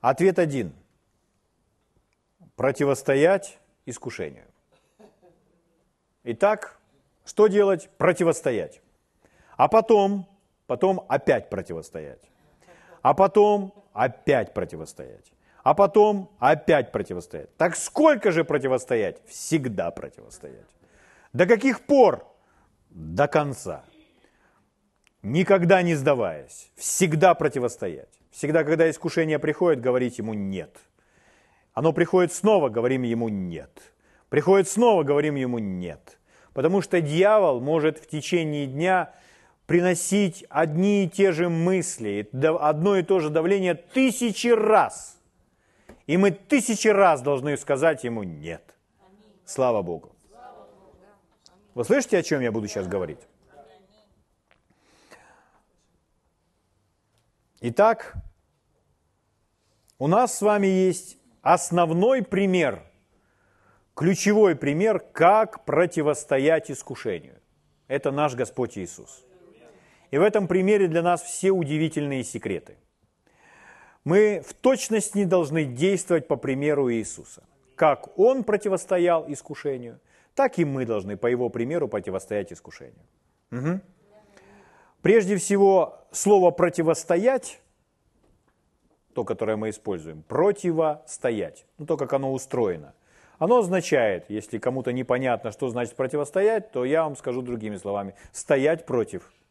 [0.01, 0.73] Ответ один.
[2.55, 4.45] Противостоять искушению.
[6.23, 6.79] Итак,
[7.23, 7.89] что делать?
[7.97, 8.81] Противостоять.
[9.57, 10.27] А потом,
[10.65, 12.21] потом опять противостоять.
[13.03, 15.31] А потом опять противостоять.
[15.63, 17.55] А потом опять противостоять.
[17.57, 19.23] Так сколько же противостоять?
[19.27, 20.65] Всегда противостоять.
[21.31, 22.27] До каких пор?
[22.89, 23.83] До конца.
[25.21, 26.71] Никогда не сдаваясь.
[26.75, 28.20] Всегда противостоять.
[28.31, 30.77] Всегда, когда искушение приходит, говорить ему «нет».
[31.73, 33.93] Оно приходит снова, говорим ему «нет».
[34.29, 36.17] Приходит снова, говорим ему «нет».
[36.53, 39.13] Потому что дьявол может в течение дня
[39.67, 42.27] приносить одни и те же мысли,
[42.59, 45.17] одно и то же давление тысячи раз.
[46.07, 48.63] И мы тысячи раз должны сказать ему «нет».
[49.45, 50.15] Слава Богу.
[51.73, 53.19] Вы слышите, о чем я буду сейчас говорить?
[57.63, 58.15] Итак,
[59.99, 62.81] у нас с вами есть основной пример,
[63.93, 67.39] ключевой пример, как противостоять искушению.
[67.87, 69.23] Это наш Господь Иисус.
[70.09, 72.77] И в этом примере для нас все удивительные секреты.
[74.05, 77.43] Мы в точности должны действовать по примеру Иисуса.
[77.75, 79.99] Как Он противостоял искушению,
[80.33, 83.05] так и мы должны по Его примеру противостоять искушению.
[83.51, 83.81] Угу.
[85.01, 87.61] Прежде всего, слово «противостоять»,
[89.13, 92.93] то, которое мы используем, «противостоять», ну, то, как оно устроено.
[93.39, 98.85] Оно означает, если кому-то непонятно, что значит противостоять, то я вам скажу другими словами, стоять
[98.85, 99.31] против–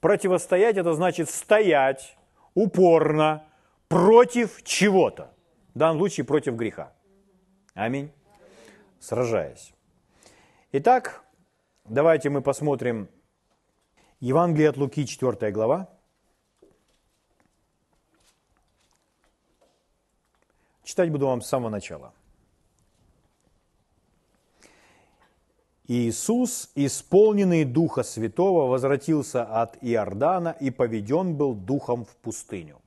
[0.00, 2.16] Противостоять это значит стоять
[2.54, 3.44] упорно
[3.88, 5.32] против чего-то.
[5.74, 6.92] В данном случае против греха.
[7.74, 8.12] Аминь.
[9.00, 9.72] Сражаясь.
[10.72, 11.22] Итак,
[11.84, 13.08] давайте мы посмотрим
[14.20, 15.90] Евангелие от Луки, 4 глава.
[20.82, 22.14] Читать буду вам с самого начала.
[25.86, 32.80] Иисус, исполненный Духа Святого, возвратился от Иордана и поведен был Духом в пустыню.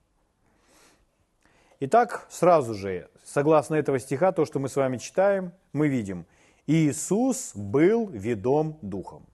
[1.79, 6.25] Итак, сразу же, согласно этого стиха, то, что мы с вами читаем, мы видим,
[6.65, 9.27] Иисус был ведом Духом.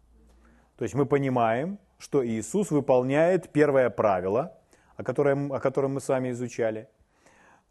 [0.77, 4.57] То есть мы понимаем, что Иисус выполняет первое правило,
[4.97, 6.87] о котором, о котором мы с вами изучали,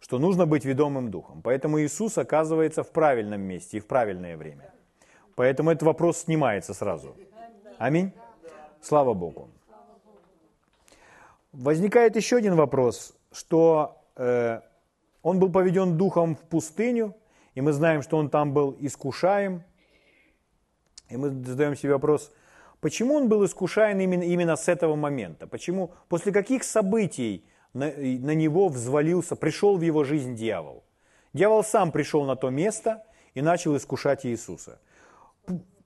[0.01, 1.43] что нужно быть ведомым Духом.
[1.43, 4.73] Поэтому Иисус оказывается в правильном месте и в правильное время.
[5.35, 7.17] Поэтому этот вопрос снимается сразу.
[7.79, 8.13] Аминь.
[8.81, 9.49] Слава Богу.
[11.53, 14.61] Возникает еще один вопрос, что э,
[15.23, 17.15] он был поведен духом в пустыню,
[17.55, 19.63] и мы знаем, что он там был искушаем.
[21.09, 22.33] И мы задаем себе вопрос,
[22.85, 25.47] почему он был искушаем именно, именно с этого момента?
[25.47, 27.43] Почему, после каких событий
[27.73, 30.85] на, на него взвалился, пришел в его жизнь дьявол?
[31.33, 34.81] Дьявол сам пришел на то место и начал искушать Иисуса.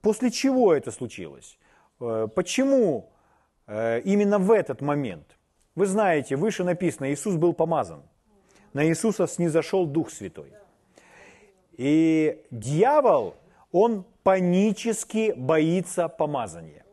[0.01, 1.57] После чего это случилось?
[2.01, 3.13] Э, почему
[3.69, 5.39] э, именно в этот момент?
[5.77, 8.03] Вы знаете, выше написано, Иисус был помазан.
[8.73, 10.53] На Иисуса снизошел Дух Святой.
[11.77, 13.37] И дьявол,
[13.71, 16.85] он панически боится помазания.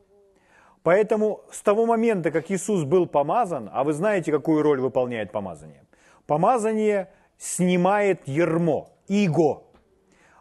[0.85, 5.83] Поэтому с того момента, как Иисус был помазан, а вы знаете, какую роль выполняет помазание?
[6.27, 9.63] Помазание снимает ермо, иго,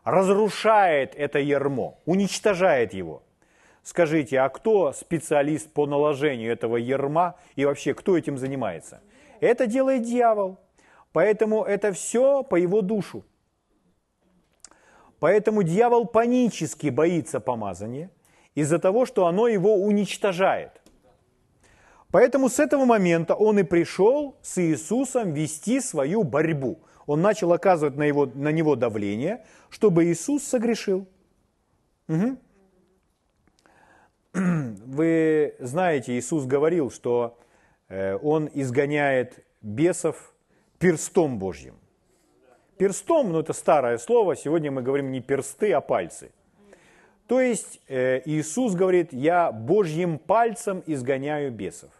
[0.04, 3.22] разрушает это ермо, уничтожает его.
[3.82, 9.00] Скажите, а кто специалист по наложению этого ерма и вообще кто этим занимается?
[9.40, 10.58] Это делает дьявол.
[11.14, 13.24] Поэтому это все по его душу.
[15.20, 18.10] Поэтому дьявол панически боится помазания
[18.54, 20.80] из-за того, что оно его уничтожает.
[22.10, 26.78] Поэтому с этого момента он и пришел с Иисусом вести свою борьбу.
[27.06, 31.08] Он начал оказывать на, его, на него давление, чтобы Иисус согрешил.
[32.08, 32.36] Угу.
[34.34, 37.36] Вы знаете, Иисус говорил, что
[37.88, 40.32] э, Он изгоняет бесов
[40.78, 41.74] перстом Божьим.
[42.76, 46.30] Перстом, ну это старое слово, сегодня мы говорим не персты, а пальцы.
[47.26, 51.90] То есть э, Иисус говорит, я Божьим пальцем изгоняю бесов.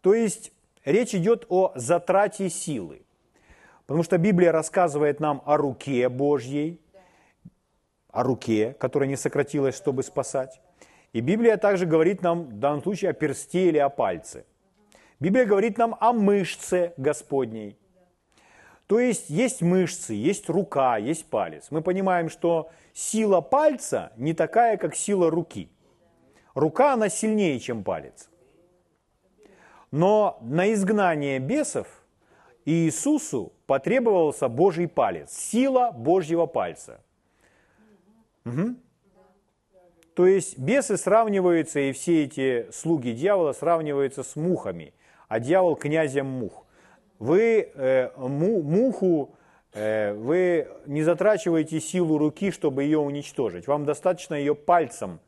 [0.00, 0.52] То есть
[0.84, 3.02] речь идет о затрате силы.
[3.86, 6.80] Потому что Библия рассказывает нам о руке Божьей,
[8.10, 10.60] о руке, которая не сократилась, чтобы спасать.
[11.12, 14.44] И Библия также говорит нам в данном случае о персте или о пальце.
[15.20, 17.78] Библия говорит нам о мышце Господней.
[18.86, 21.66] То есть есть мышцы, есть рука, есть палец.
[21.70, 25.68] Мы понимаем, что сила пальца не такая, как сила руки.
[26.54, 28.30] Рука, она сильнее, чем палец.
[29.90, 31.88] Но на изгнание бесов
[32.64, 37.00] Иисусу потребовался Божий палец, сила Божьего пальца.
[38.44, 38.76] Угу.
[40.14, 44.94] То есть бесы сравниваются, и все эти слуги дьявола сравниваются с мухами,
[45.28, 46.65] а дьявол князем мух
[47.18, 49.34] вы э, му, муху,
[49.72, 53.66] э, вы не затрачиваете силу руки, чтобы ее уничтожить.
[53.66, 55.20] Вам достаточно ее пальцем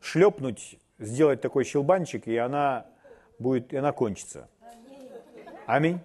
[0.00, 2.86] шлепнуть, сделать такой щелбанчик, и она
[3.38, 4.48] будет, и она кончится.
[5.66, 6.00] Аминь.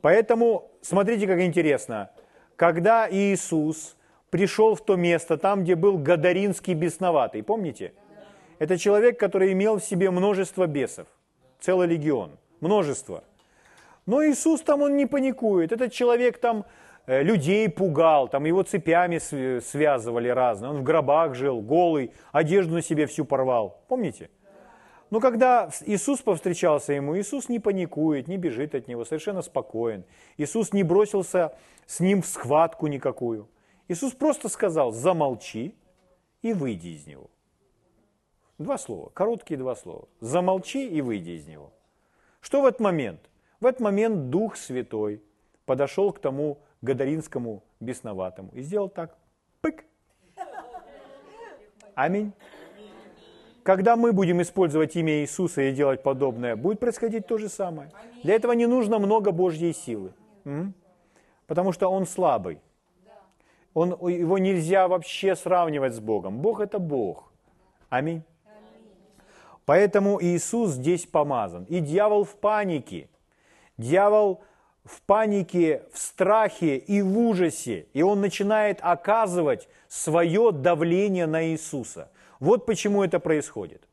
[0.00, 2.10] Поэтому смотрите, как интересно.
[2.56, 3.96] Когда Иисус
[4.30, 7.92] пришел в то место, там, где был Гадаринский бесноватый, помните?
[8.58, 11.08] Это человек, который имел в себе множество бесов,
[11.58, 13.24] целый легион, множество–
[14.06, 15.72] но Иисус там, он не паникует.
[15.72, 16.64] Этот человек там
[17.06, 19.18] э, людей пугал, там его цепями
[19.60, 20.70] связывали разные.
[20.70, 23.82] Он в гробах жил, голый, одежду на себе всю порвал.
[23.88, 24.30] Помните?
[25.10, 30.04] Но когда Иисус повстречался ему, Иисус не паникует, не бежит от него, совершенно спокоен.
[30.38, 31.54] Иисус не бросился
[31.86, 33.50] с ним в схватку никакую.
[33.88, 35.74] Иисус просто сказал, замолчи
[36.40, 37.28] и выйди из него.
[38.56, 40.08] Два слова, короткие два слова.
[40.20, 41.72] Замолчи и выйди из него.
[42.40, 43.20] Что в этот момент?
[43.62, 45.22] В этот момент Дух Святой
[45.66, 49.16] подошел к тому Гадаринскому бесноватому и сделал так.
[49.60, 49.84] Пык.
[51.94, 52.32] Аминь.
[53.62, 57.92] Когда мы будем использовать имя Иисуса и делать подобное, будет происходить то же самое.
[58.24, 60.12] Для этого не нужно много Божьей силы.
[61.46, 62.58] Потому что он слабый.
[63.74, 66.38] Он, его нельзя вообще сравнивать с Богом.
[66.38, 67.32] Бог это Бог.
[67.90, 68.24] Аминь.
[69.66, 71.62] Поэтому Иисус здесь помазан.
[71.66, 73.08] И дьявол в панике.
[73.76, 74.42] Дьявол
[74.84, 82.10] в панике, в страхе и в ужасе, и он начинает оказывать свое давление на Иисуса.
[82.40, 83.88] Вот почему это происходит.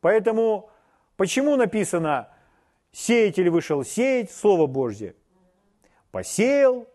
[0.00, 0.70] Поэтому,
[1.16, 2.28] почему написано,
[2.92, 5.16] сеятель вышел сеять, Слово Божье,
[6.12, 6.86] посеял,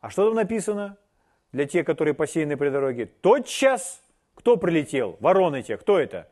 [0.00, 0.96] а что там написано
[1.50, 3.06] для тех, которые посеяны при дороге?
[3.06, 4.00] Тотчас,
[4.34, 5.16] кто прилетел?
[5.20, 6.28] Вороны те, кто это?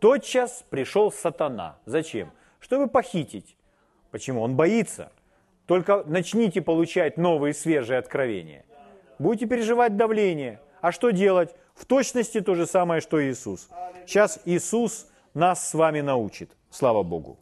[0.00, 1.78] Тотчас пришел сатана.
[1.84, 2.32] Зачем?
[2.60, 3.56] Чтобы похитить.
[4.14, 4.42] Почему?
[4.42, 5.10] Он боится–
[5.66, 8.64] только начните получать новые свежие откровения.
[9.18, 10.60] Будете переживать давление.
[10.80, 11.52] А что делать?
[11.74, 13.68] В точности то же самое, что Иисус.
[14.06, 16.56] Сейчас Иисус нас с вами научит.
[16.70, 17.38] Слава Богу.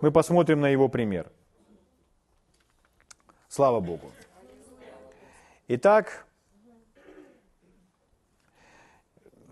[0.00, 1.30] Мы посмотрим на его пример.
[3.48, 4.10] Слава Богу.
[5.68, 6.26] Итак,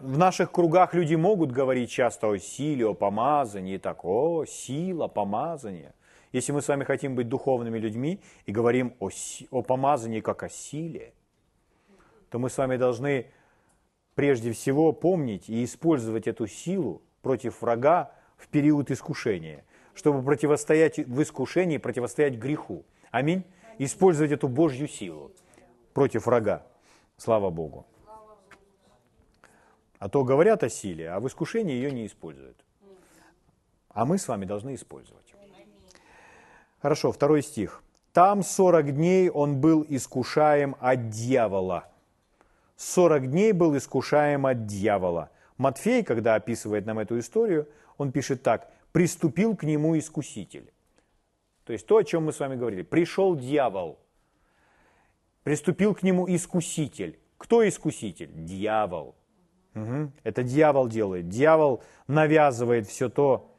[0.00, 3.76] в наших кругах люди могут говорить часто о силе, о помазании.
[3.76, 5.92] Так, о, сила, помазание.
[6.32, 9.08] Если мы с вами хотим быть духовными людьми и говорим о,
[9.50, 11.14] о помазании как о силе,
[12.30, 13.30] то мы с вами должны
[14.14, 19.64] прежде всего помнить и использовать эту силу против врага в период искушения,
[19.94, 22.84] чтобы противостоять в искушении, противостоять греху.
[23.10, 23.44] Аминь.
[23.78, 25.32] Использовать эту Божью силу
[25.94, 26.66] против врага.
[27.16, 27.86] Слава Богу.
[29.98, 32.64] А то говорят о силе, а в искушении ее не используют.
[33.88, 35.34] А мы с вами должны использовать.
[36.80, 37.82] Хорошо, второй стих.
[38.12, 41.88] Там 40 дней он был искушаем от дьявола.
[42.76, 45.30] 40 дней был искушаем от дьявола.
[45.56, 48.70] Матфей, когда описывает нам эту историю, он пишет так.
[48.92, 50.72] «Приступил к нему искуситель».
[51.64, 52.82] То есть то, о чем мы с вами говорили.
[52.82, 53.98] Пришел дьявол.
[55.42, 57.18] Приступил к нему искуситель.
[57.36, 58.30] Кто искуситель?
[58.32, 59.14] Дьявол.
[59.74, 60.12] Угу.
[60.24, 61.28] Это дьявол делает.
[61.28, 63.54] Дьявол навязывает все то,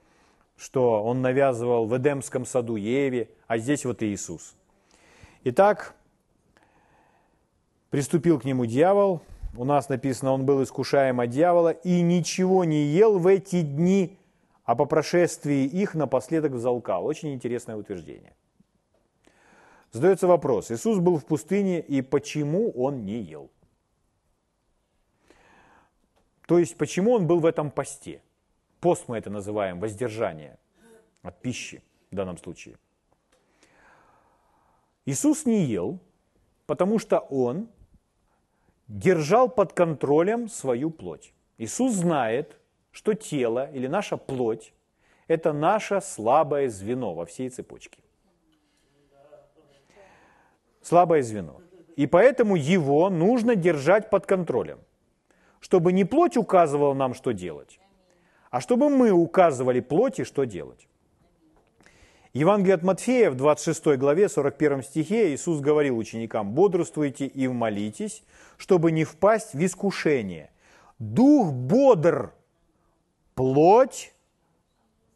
[0.59, 4.55] что он навязывал в Эдемском саду Еве, а здесь вот Иисус.
[5.45, 5.95] Итак,
[7.89, 9.21] приступил к нему дьявол,
[9.55, 14.19] у нас написано, он был искушаем от дьявола и ничего не ел в эти дни,
[14.65, 17.05] а по прошествии их напоследок взалкал.
[17.05, 18.35] Очень интересное утверждение.
[19.91, 23.49] Задается вопрос, Иисус был в пустыне, и почему он не ел?
[26.45, 28.21] То есть, почему он был в этом посте?
[28.79, 30.57] Пост мы это называем, воздержание
[31.21, 32.77] от пищи в данном случае.
[35.05, 35.99] Иисус не ел,
[36.65, 37.67] потому что Он
[38.87, 41.33] держал под контролем свою плоть.
[41.57, 42.57] Иисус знает,
[42.91, 44.73] что тело или наша плоть–
[45.27, 47.99] это наше слабое звено во всей цепочке.
[50.81, 51.61] Слабое звено.
[51.97, 54.79] И поэтому его нужно держать под контролем,
[55.59, 57.78] чтобы не плоть указывала нам, что делать,
[58.49, 60.87] а чтобы мы указывали плоти, что делать.
[62.33, 68.23] Евангелие от Матфея в 26 главе 41 стихе Иисус говорил ученикам, «Бодрствуйте и молитесь,
[68.57, 70.51] чтобы не впасть в искушение.
[70.99, 72.33] Дух бодр,
[73.33, 74.13] плоть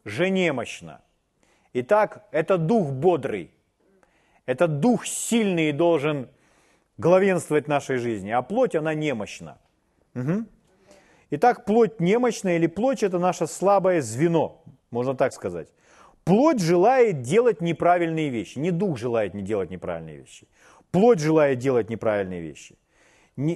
[0.04, 1.02] же немощна».
[1.72, 3.50] Итак, это дух бодрый,
[4.46, 6.28] это дух сильный и должен
[6.98, 9.58] главенствовать в нашей жизни, а плоть, она немощна.
[10.14, 10.46] Угу.
[11.36, 14.62] Итак, плоть немощная или плоть– это наше слабое звено,
[14.92, 15.66] можно так сказать.
[16.22, 18.60] Плоть желает делать неправильные вещи.
[18.60, 20.46] Не дух желает не делать неправильные вещи.
[20.92, 22.76] Плоть желает делать неправильные вещи.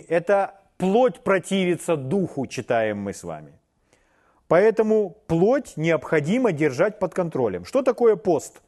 [0.08, 3.52] Это плоть противится духу, читаем мы с вами.
[4.48, 7.64] Поэтому плоть необходимо держать под контролем.
[7.64, 8.60] Что такое пост?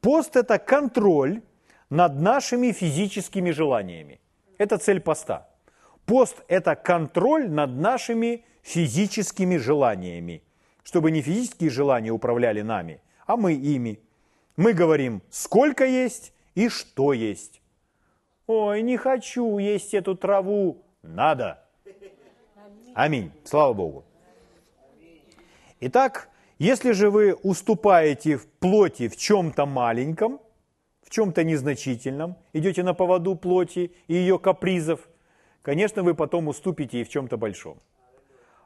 [0.00, 1.42] Пост– это контроль
[1.90, 4.18] над нашими физическими желаниями.
[4.56, 5.46] Это цель поста.
[6.06, 10.42] Пост– это контроль над нашими физическими желаниями,
[10.84, 13.98] чтобы не физические желания управляли нами, а мы ими.
[14.56, 17.60] Мы говорим, сколько есть и что есть.
[18.46, 20.82] Ой, не хочу есть эту траву.
[21.02, 21.64] Надо.
[22.94, 23.32] Аминь.
[23.44, 24.04] Слава Богу.
[25.80, 30.40] Итак, если же вы уступаете в плоти в чем-то маленьком,
[31.02, 35.08] в чем-то незначительном, идете на поводу плоти и ее капризов,
[35.66, 37.78] конечно, вы потом уступите и в чем-то большом.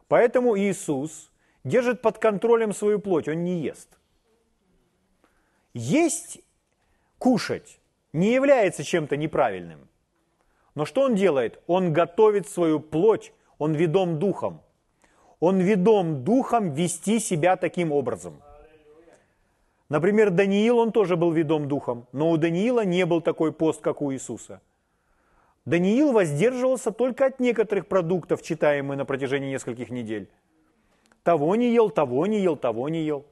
[0.09, 1.31] Поэтому Иисус
[1.65, 3.99] держит под контролем свою плоть, он не ест.
[5.73, 6.41] Есть,
[7.19, 7.81] кушать
[8.13, 9.89] не является чем-то неправильным.
[10.75, 11.63] Но что он делает?
[11.67, 14.61] Он готовит свою плоть, он ведом духом.
[15.39, 18.43] Он ведом духом вести себя таким образом.
[19.89, 24.03] Например, Даниил, он тоже был ведом духом, но у Даниила не был такой пост, как
[24.03, 24.61] у Иисуса.
[25.67, 30.31] Даниил воздерживался только от некоторых продуктов, читаемых на протяжении нескольких недель.
[31.23, 33.27] Того не ел, того не ел, того не ел.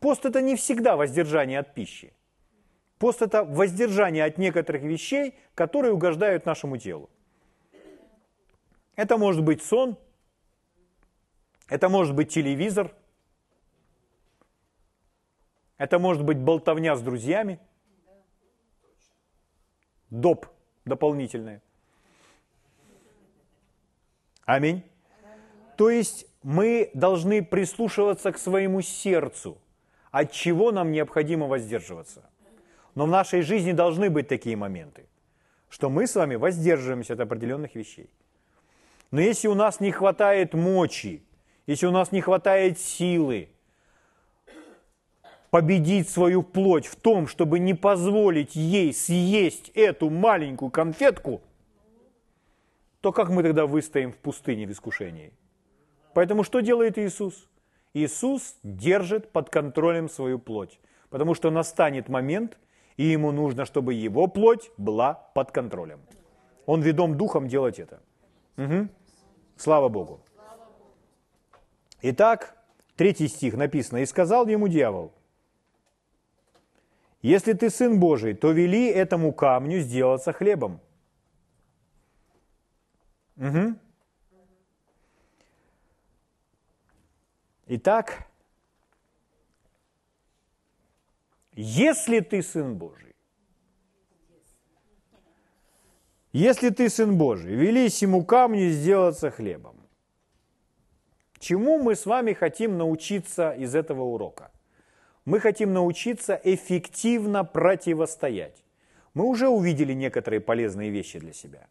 [0.00, 2.12] Пост– это не всегда воздержание от пищи.
[2.98, 7.08] Пост– это воздержание от некоторых вещей, которые угождают нашему телу.
[8.94, 9.96] Это может быть сон,
[11.68, 12.94] это может быть телевизор,
[15.78, 17.58] это может быть болтовня с друзьями,
[20.10, 20.46] доп
[20.86, 21.60] дополнительное.
[24.46, 24.82] Аминь.
[25.76, 29.58] То есть мы должны прислушиваться к своему сердцу,
[30.10, 32.30] от чего нам необходимо воздерживаться.
[32.94, 35.06] Но в нашей жизни должны быть такие моменты,
[35.68, 38.08] что мы с вами воздерживаемся от определенных вещей.
[39.10, 41.22] Но если у нас не хватает мочи,
[41.66, 43.50] если у нас не хватает силы
[45.56, 51.40] победить свою плоть в том, чтобы не позволить ей съесть эту маленькую конфетку,
[53.00, 55.32] то как мы тогда выстоим в пустыне в искушении?
[56.12, 57.48] Поэтому что делает Иисус?
[57.94, 60.78] Иисус держит под контролем свою плоть,
[61.08, 62.58] потому что настанет момент,
[62.98, 66.00] и ему нужно, чтобы его плоть была под контролем.
[66.66, 68.02] Он ведом духом делать это.
[68.58, 68.88] Угу.
[69.56, 70.20] Слава Богу.
[72.02, 72.58] Итак,
[72.94, 74.02] третий стих написано.
[74.02, 75.12] «И сказал ему дьявол,
[77.22, 80.80] если ты сын Божий, то вели этому камню сделаться хлебом».
[83.36, 83.74] Угу.
[87.66, 88.26] Итак,
[91.52, 93.14] если ты сын Божий,
[96.32, 99.76] если ты сын Божий, велись ему камню сделаться хлебом.
[101.38, 104.50] Чему мы с вами хотим научиться из этого урока?
[105.26, 108.64] Мы хотим научиться эффективно противостоять.
[109.12, 111.66] Мы уже увидели некоторые полезные вещи для себя.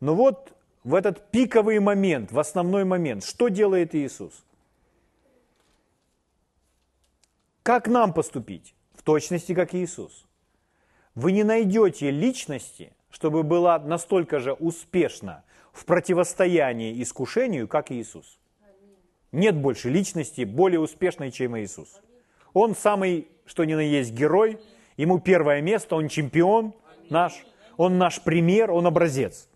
[0.00, 0.52] Но вот
[0.84, 4.44] в этот пиковый момент, в основной момент, что делает Иисус?
[7.62, 8.74] Как нам поступить?
[8.92, 10.26] В точности, как Иисус.
[11.14, 15.42] Вы не найдете личности, чтобы была настолько же успешна
[15.72, 18.38] в противостоянии искушению, как Иисус.
[19.32, 22.00] Нет больше личности более успешной, чем Иисус.
[22.52, 24.58] Он самый, что ни на есть, герой.
[24.96, 26.74] Ему первое место, он чемпион
[27.10, 27.44] наш.
[27.76, 29.48] Он наш пример, он образец.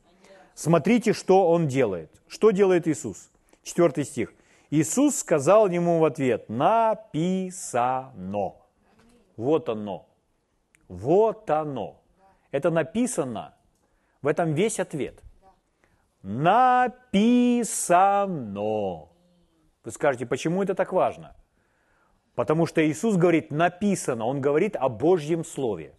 [0.55, 2.11] Смотрите, что он делает.
[2.29, 3.31] Что делает Иисус?
[3.63, 4.33] Четвертый стих.
[4.71, 8.03] Иисус сказал ему в ответ, написано.
[9.37, 10.07] Вот оно.
[10.89, 12.01] Вот оно.
[12.53, 13.55] Это написано.
[14.23, 15.21] В этом весь ответ.
[16.23, 17.01] Написано.
[19.85, 21.35] Вы скажете, почему это так важно?
[22.35, 25.93] Потому что Иисус говорит написано, Он говорит о Божьем Слове.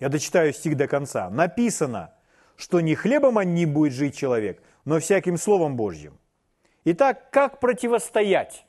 [0.00, 1.30] Я дочитаю стих до конца.
[1.30, 2.12] Написано,
[2.56, 6.18] что не хлебом не будет жить человек, но всяким Словом Божьим.
[6.84, 8.64] Итак, как противостоять?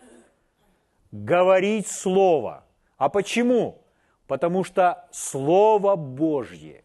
[1.11, 2.63] Говорить Слово.
[2.97, 3.81] А почему?
[4.27, 6.83] Потому что Слово Божье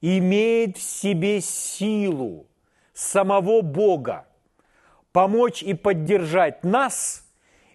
[0.00, 2.46] имеет в себе силу
[2.92, 4.26] самого Бога
[5.12, 7.21] помочь и поддержать нас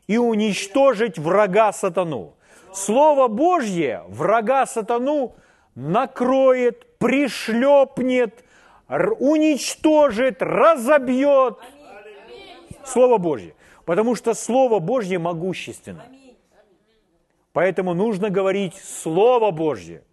[0.07, 2.35] и уничтожить врага сатану.
[2.73, 5.35] Слово Божье врага сатану
[5.75, 8.43] накроет, пришлепнет,
[8.87, 11.57] уничтожит, разобьет.
[12.85, 13.53] Слово Божье.
[13.85, 16.05] Потому что Слово Божье могущественно.
[17.53, 20.03] Поэтому нужно говорить Слово Божье.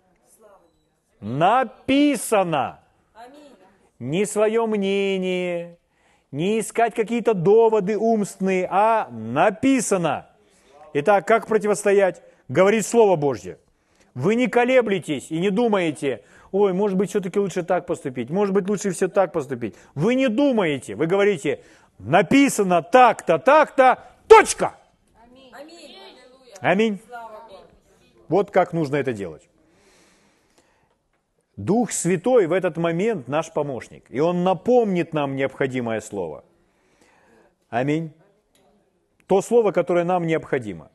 [1.20, 2.80] Написано.
[3.98, 5.78] Не свое мнение,
[6.34, 10.26] не искать какие-то доводы умственные, а написано.
[10.92, 12.22] Итак, как противостоять?
[12.48, 13.58] Говорить Слово Божье.
[14.14, 18.68] Вы не колеблетесь и не думаете, ой, может быть, все-таки лучше так поступить, может быть,
[18.68, 19.76] лучше все так поступить.
[19.94, 21.62] Вы не думаете, вы говорите,
[22.00, 24.74] написано так-то, так-то, точка.
[25.22, 25.52] Аминь.
[26.60, 27.00] Аминь.
[28.28, 29.48] Вот как нужно это делать.
[31.56, 36.44] Дух Святой в этот момент наш помощник, и Он напомнит нам необходимое слово.
[37.68, 38.12] Аминь.
[39.26, 40.90] То слово, которое нам необходимо.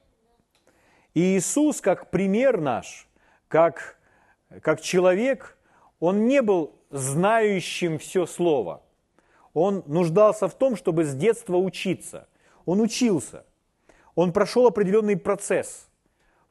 [1.14, 3.08] И Иисус, как пример наш,
[3.48, 3.98] как,
[4.62, 5.58] как человек,
[6.00, 8.84] Он не был знающим все слово.
[9.54, 12.28] Он нуждался в том, чтобы с детства учиться.
[12.66, 13.46] Он учился.
[14.14, 15.88] Он прошел определенный процесс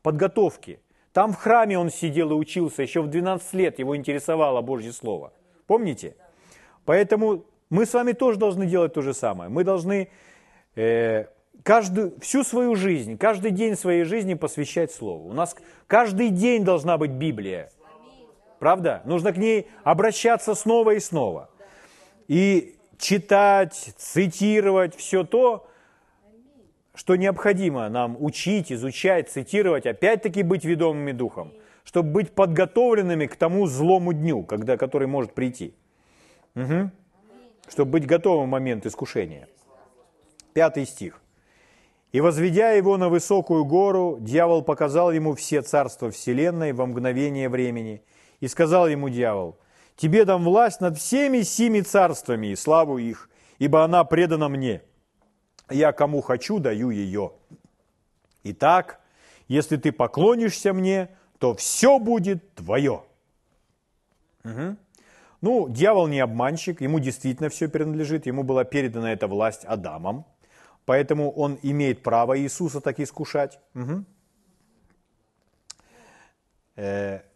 [0.03, 0.81] подготовки–
[1.13, 5.33] там в храме он сидел и учился, еще в 12 лет его интересовало Божье Слово.
[5.67, 6.17] Помните?
[6.85, 9.51] Поэтому мы с вами тоже должны делать то же самое.
[9.51, 10.09] Мы должны
[10.75, 11.27] э,
[11.63, 15.29] каждую, всю свою жизнь, каждый день своей жизни посвящать Слову.
[15.29, 15.57] У нас
[15.87, 17.71] каждый день должна быть Библия.
[18.59, 19.03] Правда?
[19.05, 21.51] Нужно к ней обращаться снова и снова.
[22.27, 25.67] И читать, цитировать все то,
[26.99, 31.53] что необходимо нам учить, изучать, цитировать, опять-таки быть ведомыми духом.
[31.85, 35.75] чтобы быть подготовленными к тому злому дню, когда, который может прийти.
[36.55, 36.91] Угу.
[37.69, 39.49] Чтобы быть готовым в момент искушения.
[40.53, 41.23] Пятый стих.
[42.13, 48.03] «И возведя его на высокую гору, дьявол показал ему все царства вселенной во мгновение времени.
[48.41, 49.57] И сказал ему дьявол,
[49.97, 54.83] «Тебе дам власть над всеми семи царствами и славу их, ибо она предана мне.
[55.71, 57.33] Я кому хочу, даю ее.
[58.45, 59.01] Итак,
[59.49, 61.09] если ты поклонишься мне,
[61.39, 63.03] то все будет твое».
[64.45, 64.77] Угу.
[65.41, 70.25] Ну, дьявол не обманщик, ему действительно все принадлежит, ему была передана эта власть Адамом,
[70.85, 73.61] поэтому он имеет право Иисуса так искушать.
[73.75, 74.05] Угу.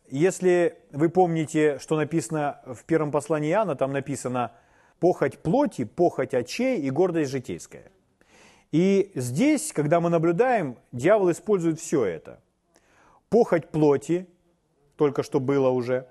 [0.08, 4.52] Если вы помните, что написано в первом послании Иоанна, там написано
[4.98, 7.90] «похоть плоти, похоть очей и гордость житейская».
[8.72, 12.40] И здесь, когда мы наблюдаем, дьявол использует все это.
[13.28, 14.26] Похоть плоти,
[14.96, 16.08] только что было уже,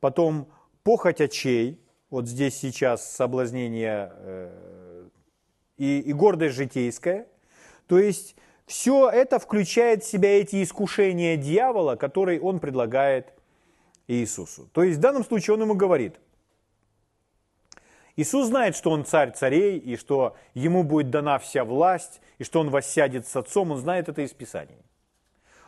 [0.00, 0.48] потом
[0.84, 1.80] похоть очей,
[2.10, 5.08] вот здесь сейчас соблазнение э,
[5.76, 7.26] и, и гордость житейская.
[7.88, 8.36] То есть
[8.66, 13.32] все это включает в себя эти искушения дьявола, которые он предлагает
[14.06, 14.68] Иисусу.
[14.72, 16.20] То есть в данном случае он ему говорит,
[18.16, 22.60] Иисус знает, что он царь царей, и что ему будет дана вся власть, и что
[22.60, 24.82] он воссядет с отцом, он знает это из Писаний.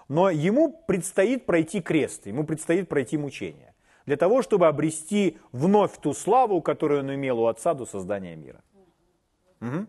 [0.08, 3.74] Но ему предстоит пройти крест, ему предстоит пройти мучение
[4.08, 8.62] для того, чтобы обрести вновь ту славу, которую он имел у Отца до создания мира.
[9.60, 9.86] Угу.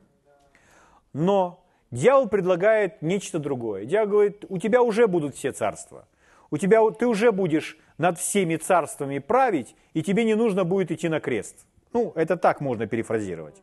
[1.13, 3.85] Но дьявол предлагает нечто другое.
[3.85, 6.05] Дьявол говорит, у тебя уже будут все царства.
[6.51, 11.07] У тебя, ты уже будешь над всеми царствами править, и тебе не нужно будет идти
[11.07, 11.65] на крест.
[11.93, 13.61] Ну, это так можно перефразировать.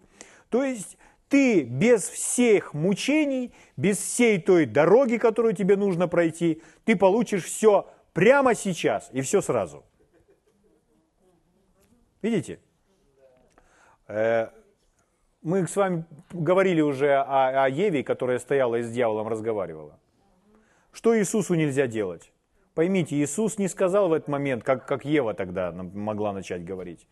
[0.51, 0.99] То есть
[1.29, 7.89] ты без всех мучений, без всей той дороги, которую тебе нужно пройти, ты получишь все
[8.13, 9.85] прямо сейчас и все сразу.
[12.23, 12.59] Видите?
[14.09, 14.49] Э,
[15.43, 19.99] мы с вами говорили уже о, о Еве, которая стояла и с дьяволом разговаривала.
[20.93, 22.33] Что Иисусу нельзя делать?
[22.75, 27.07] Поймите, Иисус не сказал в этот момент, как, как Ева тогда могла начать говорить.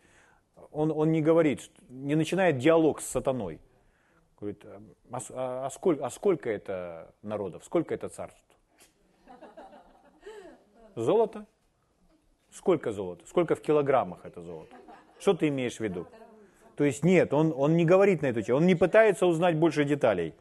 [0.75, 3.59] Он, он не говорит, не начинает диалог с сатаной.
[4.39, 8.41] Говорит, а, а, а, сколько, а сколько это народов, сколько это царств?
[10.95, 11.45] Золото?
[12.51, 13.25] Сколько золота?
[13.27, 14.75] Сколько в килограммах это золото?
[15.19, 16.07] Что ты имеешь в виду?
[16.75, 19.85] То есть нет, он, он не говорит на эту тему, он не пытается узнать больше
[19.85, 20.33] деталей.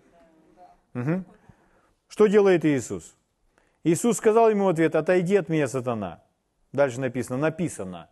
[0.95, 1.24] Угу.
[2.09, 3.16] Что делает Иисус?
[3.85, 6.22] Иисус сказал ему в ответ, отойди от меня, сатана.
[6.72, 8.09] Дальше написано, написано.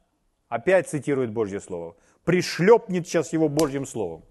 [0.48, 1.96] Опять цитирует Божье Слово.
[2.24, 4.22] Пришлепнет сейчас его Божьим Словом.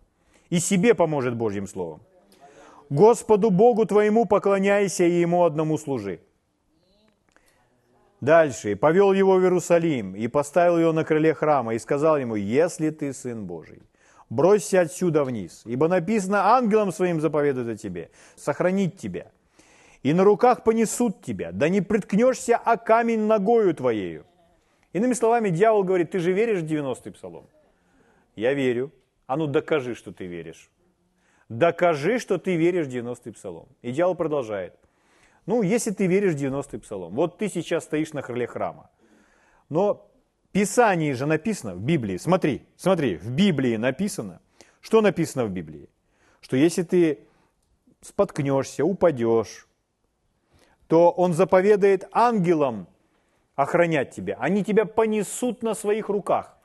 [0.49, 2.01] И себе поможет Божьим Словом.
[2.89, 6.19] Господу Богу твоему поклоняйся и Ему одному служи.
[8.21, 8.71] Дальше.
[8.71, 12.91] «И повел его в Иерусалим, и поставил его на крыле храма, и сказал ему, если
[12.91, 13.81] ты Сын Божий,
[14.29, 19.31] бросься отсюда вниз, ибо написано, ангелом своим заповедует о тебе, сохранить тебя,
[20.03, 24.25] и на руках понесут тебя, да не приткнешься о камень ногою твоею».
[24.93, 27.45] Иными словами, дьявол говорит, ты же веришь в 90-й псалом?
[28.41, 28.91] Я верю.
[29.27, 30.71] А ну докажи, что ты веришь.
[31.47, 33.67] Докажи, что ты веришь в 90-й псалом.
[33.83, 34.73] И дьявол продолжает.
[35.45, 38.89] Ну, если ты веришь в 90-й псалом, вот ты сейчас стоишь на крыле храма.
[39.69, 40.09] Но
[40.43, 44.41] в Писании же написано, в Библии, смотри, смотри, в Библии написано,
[44.79, 45.87] что написано в Библии?
[46.41, 47.19] Что если ты
[48.01, 49.67] споткнешься, упадешь,
[50.87, 52.87] то он заповедает ангелам
[53.55, 54.35] охранять тебя.
[54.39, 56.57] Они тебя понесут на своих руках.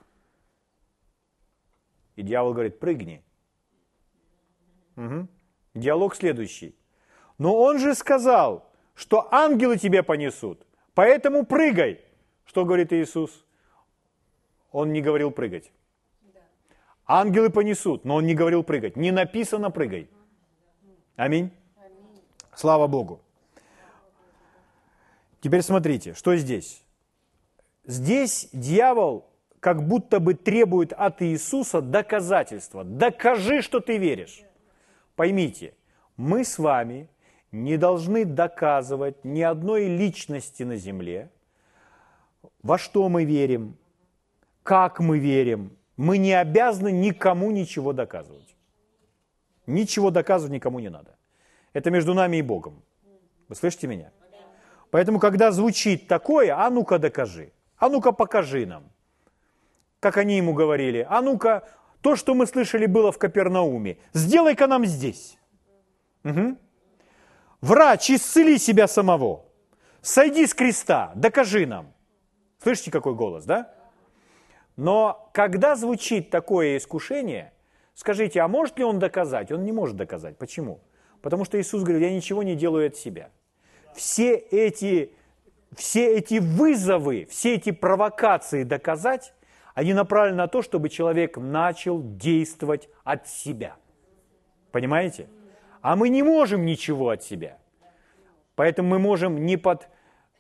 [2.16, 3.22] И дьявол говорит, прыгни.
[4.96, 5.28] Угу.
[5.74, 6.74] Диалог следующий.
[7.38, 12.00] Но он же сказал, что ангелы тебя понесут, поэтому прыгай.
[12.46, 13.44] Что говорит Иисус?
[14.72, 15.70] Он не говорил прыгать.
[17.06, 18.96] Ангелы понесут, но он не говорил прыгать.
[18.96, 20.08] Не написано прыгай.
[21.16, 21.50] Аминь.
[22.54, 23.20] Слава Богу.
[25.40, 26.82] Теперь смотрите, что здесь.
[27.84, 29.30] Здесь дьявол
[29.66, 32.84] как будто бы требует от Иисуса доказательства.
[32.84, 34.44] Докажи, что ты веришь.
[35.16, 35.74] Поймите,
[36.16, 37.08] мы с вами
[37.50, 41.32] не должны доказывать ни одной личности на земле,
[42.62, 43.76] во что мы верим,
[44.62, 45.76] как мы верим.
[45.96, 48.54] Мы не обязаны никому ничего доказывать.
[49.66, 51.16] Ничего доказывать никому не надо.
[51.72, 52.84] Это между нами и Богом.
[53.48, 54.12] Вы слышите меня?
[54.92, 58.84] Поэтому, когда звучит такое, а ну-ка докажи, а ну-ка покажи нам.
[60.01, 61.68] Как они ему говорили, а ну-ка,
[62.01, 65.38] то, что мы слышали было в Капернауме, сделай-ка нам здесь.
[66.24, 66.57] Угу.
[67.62, 69.47] Врач, исцели себя самого.
[70.03, 71.92] Сойди с креста, докажи нам.
[72.62, 73.74] Слышите, какой голос, да?
[74.76, 77.53] Но когда звучит такое искушение,
[77.94, 79.51] скажите, а может ли он доказать?
[79.51, 80.36] Он не может доказать.
[80.36, 80.80] Почему?
[81.22, 83.30] Потому что Иисус говорит, я ничего не делаю от себя.
[83.94, 85.12] Все эти,
[85.74, 89.32] все эти вызовы, все эти провокации доказать,
[89.76, 93.76] они направлены на то, чтобы человек начал действовать от себя.
[94.72, 95.28] Понимаете?
[95.82, 97.58] А мы не можем ничего от себя.
[98.54, 99.90] Поэтому мы можем не под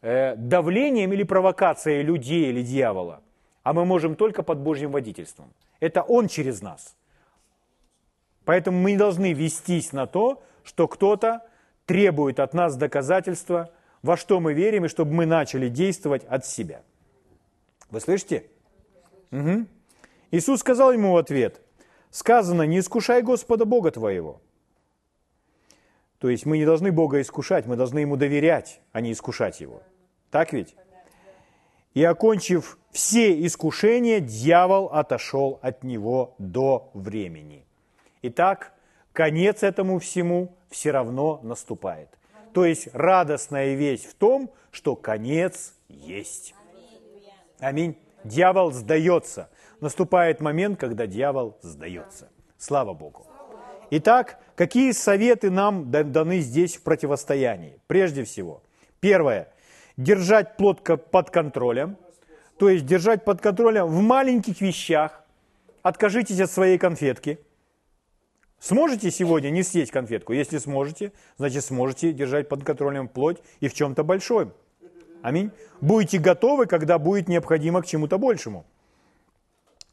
[0.00, 3.20] э, давлением или провокацией людей или дьявола,
[3.62, 5.52] а мы можем только под Божьим водительством.
[5.80, 6.96] Это Он через нас.
[8.46, 11.42] Поэтому мы не должны вестись на то, что кто-то
[11.84, 13.70] требует от нас доказательства,
[14.00, 16.80] во что мы верим, и чтобы мы начали действовать от себя.
[17.90, 18.46] Вы слышите?
[19.36, 19.66] Угу.
[20.30, 21.60] Иисус сказал ему в ответ,
[22.10, 24.40] сказано, не искушай Господа Бога твоего.
[26.18, 29.82] То есть мы не должны Бога искушать, мы должны Ему доверять, а не искушать Его.
[30.30, 30.74] Так ведь?
[31.92, 37.64] И окончив все искушения, дьявол отошел от него до времени.
[38.22, 38.72] Итак,
[39.12, 42.08] конец этому всему все равно наступает.
[42.54, 46.54] То есть радостная весть в том, что конец есть.
[47.58, 47.96] Аминь.
[48.26, 49.48] Дьявол сдается.
[49.80, 52.28] Наступает момент, когда дьявол сдается.
[52.58, 53.26] Слава Богу.
[53.90, 57.80] Итак, какие советы нам даны здесь в противостоянии?
[57.86, 58.62] Прежде всего,
[58.98, 59.52] первое.
[59.96, 61.96] Держать плод под контролем.
[62.58, 65.22] То есть держать под контролем в маленьких вещах.
[65.82, 67.38] Откажитесь от своей конфетки.
[68.58, 70.32] Сможете сегодня не съесть конфетку?
[70.32, 74.52] Если сможете, значит сможете держать под контролем плоть и в чем-то большом.
[75.26, 75.50] Аминь.
[75.80, 78.64] Будете готовы, когда будет необходимо к чему-то большему.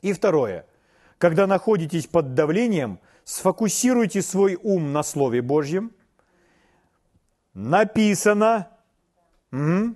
[0.03, 0.67] И второе.
[1.17, 5.91] Когда находитесь под давлением, сфокусируйте свой ум на Слове Божьем.
[7.55, 8.67] Написано.
[9.51, 9.95] Угу.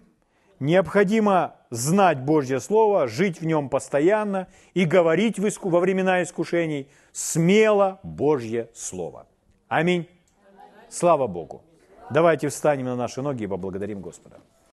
[0.60, 8.72] Необходимо знать Божье Слово, жить в нем постоянно и говорить во времена искушений смело Божье
[8.74, 9.28] Слово.
[9.68, 10.10] Аминь.
[10.90, 11.62] Слава Богу.
[12.10, 14.38] Давайте встанем на наши ноги и поблагодарим Господа.